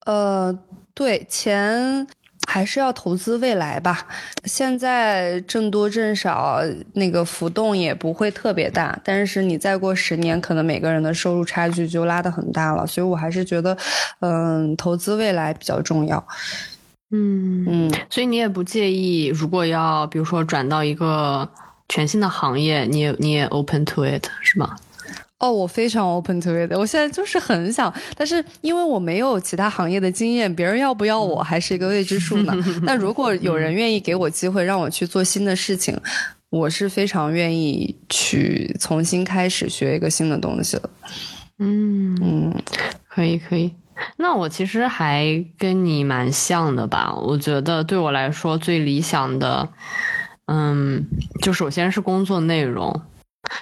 [0.05, 0.57] 呃，
[0.93, 2.07] 对，钱
[2.47, 4.07] 还是要投资未来吧。
[4.45, 6.61] 现在挣多挣少，
[6.93, 12.85] 那个浮动也不会特别大，但是你再过十年，可能每个人的收入差距就拉得很大了。
[12.85, 13.75] 所以我还是觉得，
[14.19, 16.23] 嗯，投资未来比较重要。
[17.11, 21.47] 嗯嗯，所以你也不介意，如果要比如说转到一个
[21.87, 24.75] 全新的行业，你也你也 open to it 是吗？
[25.37, 26.71] 哦，我非常 open to it。
[26.71, 32.53] 我现在就是很想，但是因为我没有其他行业的经验，别人要不要我还是一个未知数呢。
[32.83, 35.97] 那如果有人愿意给我机会，让我去做新的事情，
[36.49, 40.89] 我是非常愿意去重新开始学一个新的东西的。
[41.59, 42.53] 嗯嗯，
[43.09, 43.73] 可以可以。
[44.17, 47.13] 那我其实还跟你蛮像的吧？
[47.13, 49.67] 我觉得对我来说最理想的，
[50.47, 51.05] 嗯，
[51.41, 53.01] 就首先是工作内容。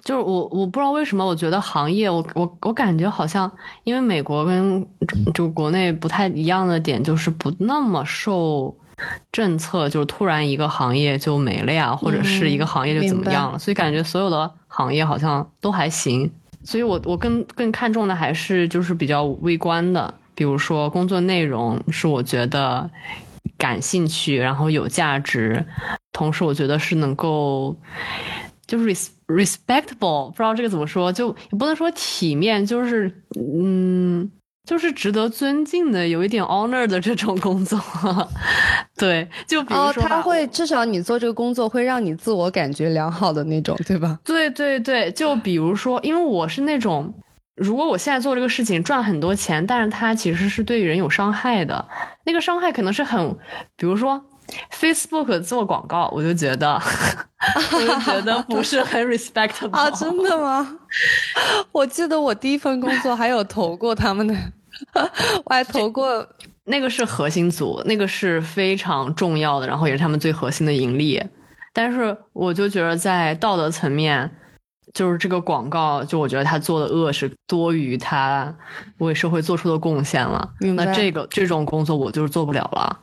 [0.03, 3.51] 就是我，我不知道为什么，我觉得行业，我我我感觉好像，
[3.83, 4.85] 因为美国跟
[5.33, 8.75] 就国内不太一样的点，就是不那么受
[9.31, 16.31] 政策，就是突然一个行业就没了呀，或者是一个行业就怎么样了，所以感觉所有的行业好像都还行。
[16.63, 22.89] 所以我我更更看重的还是就是比较微观的，比如说工作内容是我觉得
[23.57, 25.65] 感兴趣，然后有价值，
[26.11, 27.75] 同时我觉得是能够
[28.65, 29.11] 就是。
[29.33, 34.29] respectable，不知道这个怎么说，就也不能说体面，就是嗯，
[34.65, 37.79] 就是值得尊敬的，有一点 honor 的这种工作。
[38.97, 44.19] 对，就比如说，他会至少你做这个工作会让你自我感觉良好的那种，对吧？
[44.23, 47.13] 对对对，就比如说，因为我是那种，
[47.55, 51.85] 如果我现在做这个事情赚很多钱，但是它其实是对人有伤害的，
[52.25, 53.35] 那个伤害可能是很，
[53.75, 54.23] 比如说。
[54.71, 56.73] Facebook 做广告，我就觉得，
[57.73, 59.89] 我就觉得不是很 respectable 啊！
[59.91, 60.77] 真的吗？
[61.71, 64.35] 我记得我第一份工作还有投过他们的，
[65.45, 66.27] 我还投过
[66.65, 71.21] 那个是核心组，那个是非常重要的，然后也是他们最核心的盈利。
[71.73, 74.29] 但是我就觉得在道德层面，
[74.93, 78.55] 就是这个广告，就我觉得他做的恶是多于他
[78.99, 80.47] 为社会做出的贡献了。
[80.59, 82.99] 那这个这种工作我就是做不了了。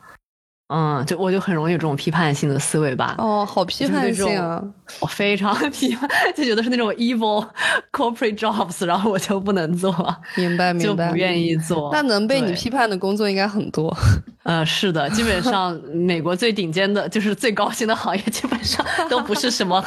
[0.71, 3.15] 嗯，就我就很容易有这种批判性的思维吧。
[3.17, 4.63] 哦，好批判性啊！
[5.01, 7.45] 我非常批判，就觉得是那种 evil
[7.91, 9.91] corporate jobs，然后我就不能做。
[10.35, 11.89] 明白，明白，就不愿意做。
[11.91, 13.95] 那能被你批判的工作应该很多。
[14.43, 19.83] 呃，是的，基本上美国最顶尖的，就是最高薪的行业，基本上都不是什么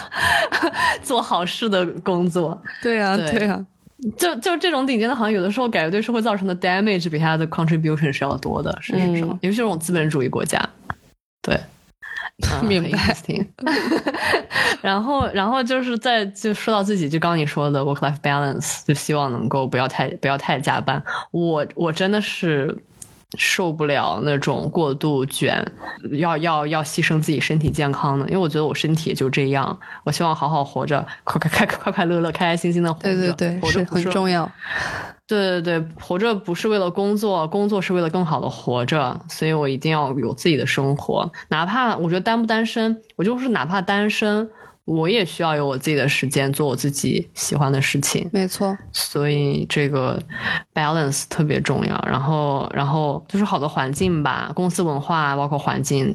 [1.03, 2.61] 做好事的工作。
[2.82, 3.64] 对啊，对啊。
[4.16, 10.59] 就就这种顶尖的行业，有的时候感觉对社会造成的 damage 比它的 contribution 是要多的，事实上，尤其是这种资本主义国家。
[11.42, 11.59] 对，
[12.62, 13.16] 明白。
[14.82, 21.02] 然后，然后就是在就说到自己，就刚你说的 work life balance，就希望能够不要太不要太加班。
[21.30, 22.76] 我我真的是。
[23.37, 25.64] 受不了那种过度卷，
[26.12, 29.78] 要要要牺牲自己身体健康的，因为我觉得我身体也就这样。
[30.05, 33.14] 我希望好好活着，快快快快快乐乐、开开心心的活着。
[33.14, 34.51] 对对对，是很重要。
[35.26, 39.18] 对对对，活着不是为了工作，工作是为了更好的活着。
[39.28, 44.51] 所以我一定要有自己的生活，哪怕我觉得单不单身，我就是哪怕单身。
[44.85, 48.76] 我也需要有我自己的时间做我自己喜欢的事情，没错。
[48.93, 50.22] 所以这个
[50.74, 51.99] balance 特别重要。
[52.07, 56.14] 然后，然后就是好的环境吧，公司文化包括环境，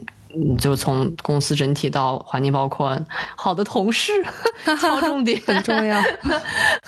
[0.57, 2.99] 就从公司整体到环境，包括
[3.35, 4.11] 好的同事，
[4.79, 6.01] 敲重点，很重要，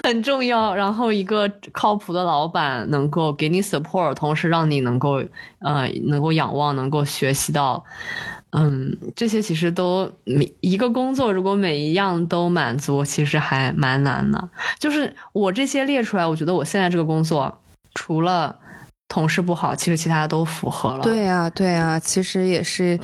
[0.04, 0.76] 很重要。
[0.76, 5.24] 然后一个靠谱的老板能够给你 support，同时让你能够
[5.60, 7.84] 呃能够仰望，能够学习到。
[8.54, 14.50] 嗯，这些其实都每一个工作，如果每一样都满足，其实还蛮难的。
[14.78, 17.62] 就是我这些列出来，我觉得我现在这个工作，
[17.94, 18.58] 除了
[19.12, 21.04] 同事不好，其实其他的都符合了。
[21.04, 22.98] 对呀，对呀，其实也是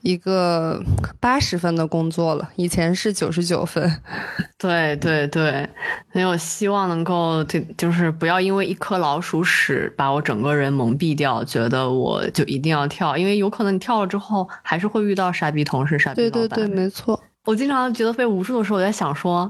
[0.00, 0.82] 一个
[1.20, 3.88] 八十分的工作了，以前是九十九分。
[4.58, 5.68] 对对对，
[6.12, 16.48] 所以我希望能够，对，就是不要因为一颗老鼠屎把我整个人蒙蔽掉，觉得我就一定要跳，因为有可能你跳了之后还是会遇到傻逼同事、傻逼老板。
[16.48, 17.22] 对对对，没错。
[17.44, 19.48] 我经常觉得被无数的时候，我在想说。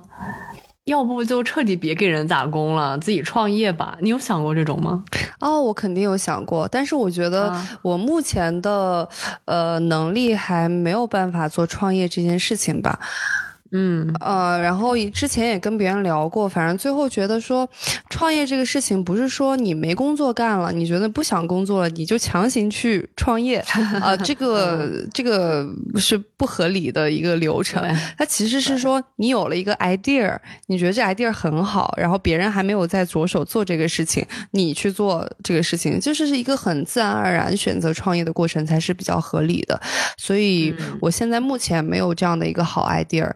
[0.85, 3.97] 要不就彻底别给人打工了，自己创业吧。
[4.01, 5.05] 你有想过这种吗？
[5.39, 9.09] 哦，我肯定有想过，但是我觉得我目前的
[9.45, 12.99] 呃能力还没有办法做创业这件事情吧。
[13.73, 17.69] 嗯呃，然后之前也跟别人聊过，反正最后觉得说，
[18.11, 23.59] 创业这个事情不是说你没工作干了，你觉得不想工作了，你就强行去创业
[24.01, 25.67] 啊，这个这个
[25.97, 27.83] 是不合理的一个流程。
[28.19, 39.81] 它其实是说你有了一个 idea，你觉得这 idea 很好，然后别人还没有在着手做这个事情，你去做这个事情，就是一个很自然而然选择创业的过程才是比较合理的。
[40.19, 43.31] 所以我现在目前没有这样的一个好 idea。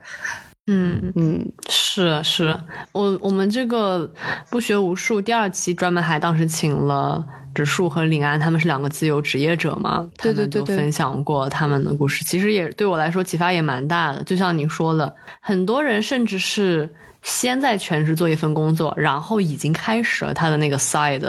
[0.67, 1.13] 嗯。
[1.17, 2.59] 嗯，是是，
[2.93, 4.11] 我我们这个
[4.51, 10.63] 不学无术第二期专门还当时请了植树和林安，他们是两个自由职业者嘛，对对对。
[10.65, 16.89] 分享过他们的故事，其实也对我来说启发也蛮大的，就像你说的，很多人甚至是。
[17.27, 21.21] 先在全职做一份工作，然后已经开始了他的那个 side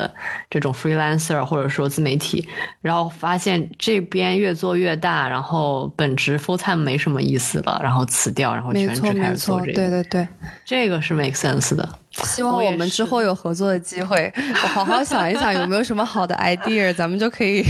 [0.47, 2.47] 这种 freelancer 或者说自媒体，
[2.81, 9.73] 然后发现这边越做越大，然后本职 full time 没什么意思了，然后辞掉，然后全职开始做这个。
[9.73, 10.27] 对对对，
[10.63, 11.89] 这个是 make sense 的。
[12.11, 17.63] 希望我们之后有合作的机会，我好好想一想有没有什么好的 idea，咱们就可以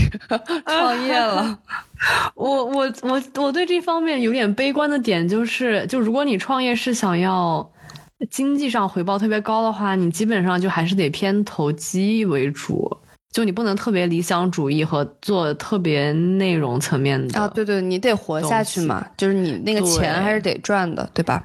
[0.66, 1.58] 创业了。
[2.36, 7.66] 我我我我对这方面有点悲观的点就是，就如果你创业是想要。
[8.30, 12.96] 经济上回报特别高的话，你基本上就还是得偏投机为主，
[13.32, 17.46] 就你不能特别理想主义和做特别内容层面的啊。
[17.48, 21.42] 对对，你得活下去嘛，就是你那个钱还是得赚的，对吧？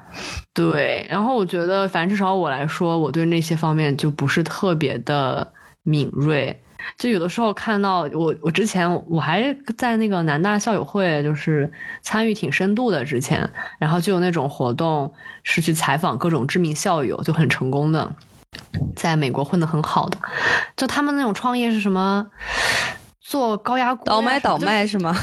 [0.52, 1.06] 对。
[1.08, 5.52] 然后我觉得，反正至少我来说，我对那些方面就不是特别的
[5.82, 6.60] 敏锐。
[6.98, 11.70] 就有的时候看到我，我之前我还在那个南大校友会，就是
[12.02, 13.04] 参与挺深度的。
[13.04, 15.12] 之前，然后就有那种活动，
[15.42, 18.14] 是去采访各种知名校友，就很成功的，
[18.96, 20.18] 在美国混得很好的。
[20.76, 22.26] 就他们那种创业是什么？
[23.26, 25.16] 做高压倒卖倒卖是吗？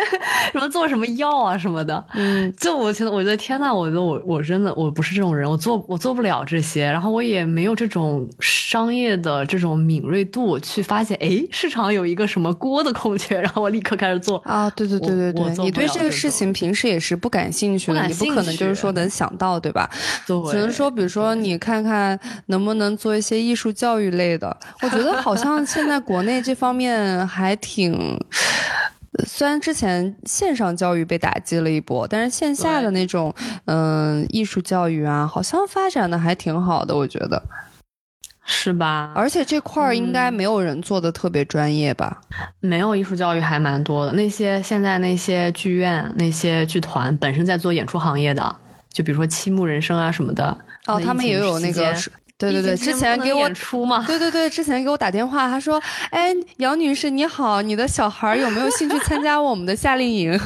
[0.52, 2.02] 什么做什么药啊什么的？
[2.14, 14.70] 嗯，就我觉得，我觉得天呐，我觉得我我真的我不是这种人，我做我做不了这些，然后我也没有这种商业的这种敏锐度去发现，哎，市场有一个什么锅的空缺，然后我立刻开始做啊！
[14.70, 19.90] 对对对对对，你对这个事情平时也是不感兴趣的，你不可能就是说能想到对吧？
[20.26, 27.15] 只能说，比如说你看看能不能做一些艺术教育类的，我觉得好像现在国内这方面。
[27.24, 28.18] 还挺，
[29.24, 33.32] 虽然之前线上教育被打击了一波，但是线下的那种，
[33.66, 37.40] 嗯，艺术教育啊，好像发展的还挺好的，我觉得，
[38.44, 39.12] 是吧？
[39.14, 42.20] 而且这块儿应该没有人做的特别专业吧？
[42.58, 48.56] 没有艺术教育还蛮多的，那些现在那些剧院、那些剧团本身在做演出行业的，
[48.90, 51.94] 就比如说七木人生啊什么的，哦，他们也有那个。
[52.38, 54.04] 对对对，之前给我出嘛？
[54.06, 55.82] 对对对，之前给我打电话，他说
[56.12, 60.38] ：“哎，杨女士你好，你的小孩有没有兴趣参加我们的夏令营？”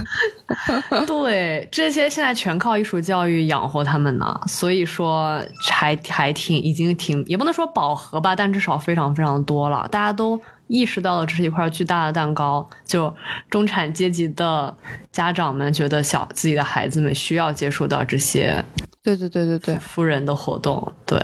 [1.04, 9.88] 对，这些现在全靠艺术教育养活他们呢，所以说还还挺已经挺也不能说饱和吧，但至少非常非常多了。
[9.90, 13.12] 大家都意识到了这是一块巨大的蛋糕，就
[13.50, 14.72] 中产阶级的
[15.10, 18.64] 家长们觉得小自己的孩子们需要接触到这些，
[19.02, 21.20] 对对对对对，富人的活动，对。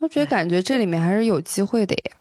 [0.00, 2.12] 我觉得感觉这里面还是有机会的耶。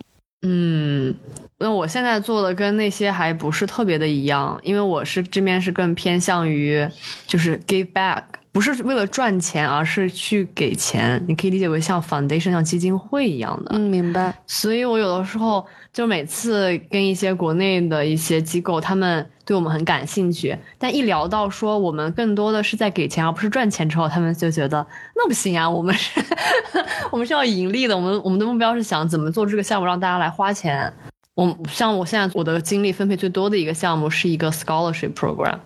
[0.43, 1.13] 嗯，
[1.57, 6.87] 那我现在做的跟那些还不是特别的一样，因为我是这边是更偏向于
[7.25, 11.23] 就是 give back，不是为了赚钱，而是去给钱。
[11.27, 13.71] 你可以理解为像 foundation 像基金会一样的。
[13.73, 14.33] 嗯，明白。
[14.45, 15.65] 所以我有的时候。
[15.93, 24.85] 就每次跟一些国内的一些机构，他们对我们很感兴趣，但一聊到说我们更多的是在给钱而不是赚钱之后，他们就觉得
[25.15, 26.19] 那不行啊，我们是，
[27.09, 30.91] 我们是要盈利的，我们我们的目标是想怎么做这个项目让大家来花钱。
[31.33, 35.57] 我像我现在我的精力分配最多的一个项目是一个 scholarship program。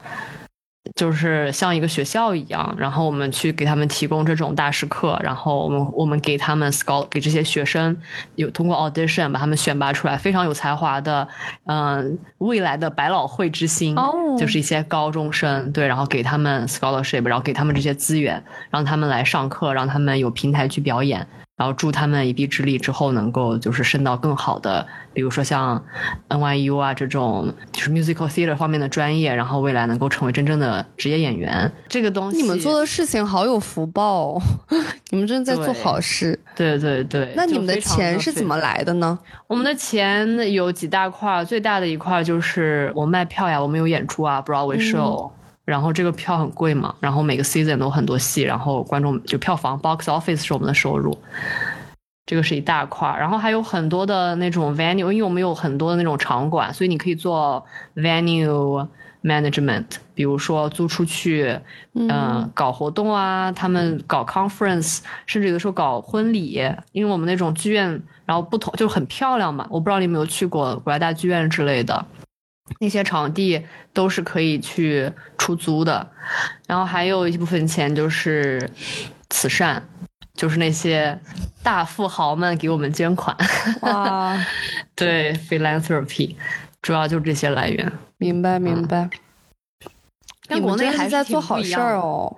[0.96, 7.96] 就是像一个学校一样，然后我们去给他们提供这种大师课，然后我们我们给他们 scholar 给这些学生
[8.36, 11.28] 有通过 audition 把他们选拔出来非常有才华的，
[11.66, 13.96] 嗯，未来的百老汇之星，
[14.38, 21.26] 就是一些高中生，对，然后给他们 scholarship，然后给他们这些资源，让他们来上课，让他们有平台去表演。
[21.62, 24.84] 然后助他们一臂之力之后，能够就是升到更好的，
[25.14, 25.80] 比如说像
[26.30, 31.72] NYU 啊这种就是 musical theater 方面的专业，然后未来能够成为真正的职业演员。
[31.88, 34.42] 这个东西，你们做的事情好有福报，哦，
[35.12, 36.40] 你们真的在做好事。
[36.56, 37.32] 对对对。
[37.36, 39.20] 那你们的钱是怎么来的呢？
[39.46, 45.30] 我们的钱有几大块，最大的一块就是我卖票呀，我们有演出啊，Broadway show。
[45.72, 51.18] 然后这个票很贵嘛，然后每个 season 都很多戏，然后观众就票房 box office 是我们的收入，
[52.26, 53.18] 这个是一大块儿。
[53.18, 57.66] 然后还有很多的那种 venue，因为我们有很多的那种场馆，所以你可以做
[57.96, 58.86] venue
[59.24, 61.58] management，比如说租出去，
[61.94, 66.62] 嗯，搞活动啊，他们搞 conference，甚至有的时候搞婚礼，
[66.92, 67.88] 因为我们那种剧院，
[68.26, 69.66] 然后不同就很漂亮嘛。
[69.70, 72.06] 我不知道你有没有去过国家大剧院之类的。
[72.80, 76.10] 那些场地都是可以去出租的，
[76.68, 78.70] 然后还有一部分钱就是
[79.30, 79.84] 慈善，
[80.34, 81.20] 就是那些
[81.62, 83.36] 大富豪们给我们捐款。
[83.82, 84.38] 哇，
[84.96, 86.36] 对，philanthropy，
[86.82, 87.92] 主要就是这些来源。
[88.18, 89.10] 明白，明白。
[90.48, 92.36] 但国内还是在做好事儿哦。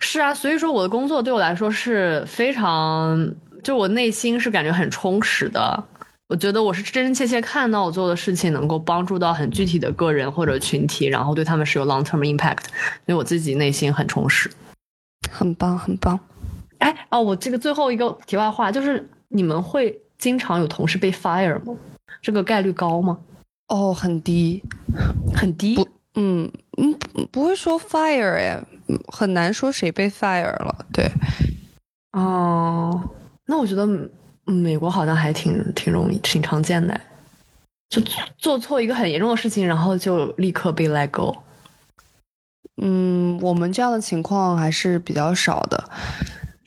[0.00, 5.84] 是啊，所以说我的工作对我来说是非常，就我内心是感觉很充实的。
[6.32, 12.64] 我觉得我是真真切切看到我做的事情能够帮助到很具体的个人或者群体，然后对他们是有 long term impact，
[13.04, 14.50] 所以我自己内心很充实，
[15.30, 16.18] 很棒很棒。
[16.78, 21.76] 哎哦，我这个最后一个题外话就是，你们会经常有同事被 fire 吗？
[22.22, 23.18] 这个概率高吗？
[23.68, 24.62] 哦，很低，
[25.34, 25.74] 很低。
[25.74, 26.98] 不，嗯嗯，
[27.30, 28.58] 不会说 fire 哎，
[29.08, 30.86] 很难说谁被 fire 了。
[30.94, 31.10] 对，
[32.12, 33.10] 哦，
[33.44, 33.86] 那我觉得。
[34.44, 37.00] 美国好像还挺挺容易、挺常见的，
[37.90, 38.02] 就
[38.38, 41.36] 做错一个很严重的事情，然后就立刻被 let go。
[42.80, 45.90] 嗯，我们这样的情况还是比较少的。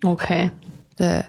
[0.04, 0.50] OK，
[0.96, 1.24] 对，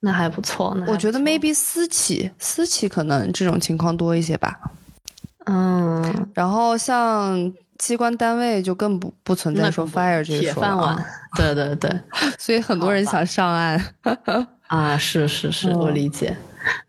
[0.00, 0.76] 那还不错。
[0.86, 4.58] 我觉得 maybe 私企，私企可能这种情况多一些吧。
[5.44, 11.02] 嗯，然后像机关单位就更不不存在说 fire 这铁饭碗。
[11.36, 11.90] 对对对，
[12.36, 13.80] 所以很多人想上岸。
[14.68, 16.36] 啊，是是是，我理解。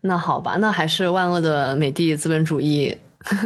[0.00, 2.96] 那好吧，那还是万恶的美帝资本主义，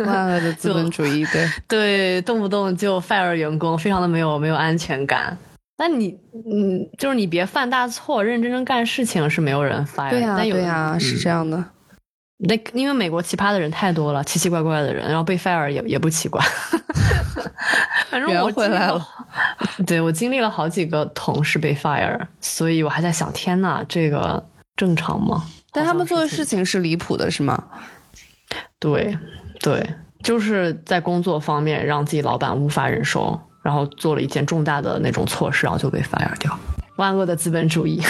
[0.06, 5.36] 万恶的资本主义， 对对，动不动就 fire 员工，非常的没有没有安全感。
[5.76, 10.10] 那你，嗯，就是你别犯大错，认认真真干事情，是没有人 fire。
[10.10, 11.62] 对呀，对呀，是这样的。
[12.38, 16.42] 那因为美国奇葩的人太多了，奇奇怪怪的人，然后被 fire 也也不奇怪。
[18.10, 19.06] 反正我回来了，
[19.86, 24.44] 对我经历了好几个同事被 fire，所以我还在想，天呐，这个
[24.76, 25.44] 正常吗？
[25.72, 27.64] 但他们做的事情是离谱的，是吗？
[28.78, 29.16] 对，
[29.60, 36.58] 对，就是在工作方面让自己老板无法忍受，然后做了一件重大的那种错事，然后就被 fire 掉。
[36.96, 38.02] 万恶的资本主义。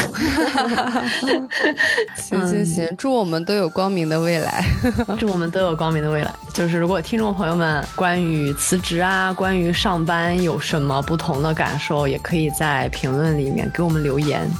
[2.17, 4.65] 行行行，祝我们都有光明的未来，
[5.19, 6.33] 祝我们都有光明的未来。
[6.53, 14.51] 就是如果听众朋友们关于辞职啊，关于上班有什么不同的感受，也可以在评论里面给我们留言，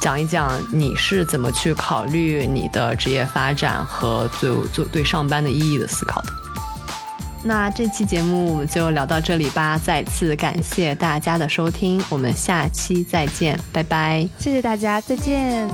[0.00, 6.32] 讲一讲你是怎么去考虑你的职业发展和对对对上班的意义的思考的。
[7.44, 14.28] 那这期节目我们就聊到这里吧再次感谢大家的收听我们下期再见拜拜。
[14.38, 15.68] 谢谢大家再见。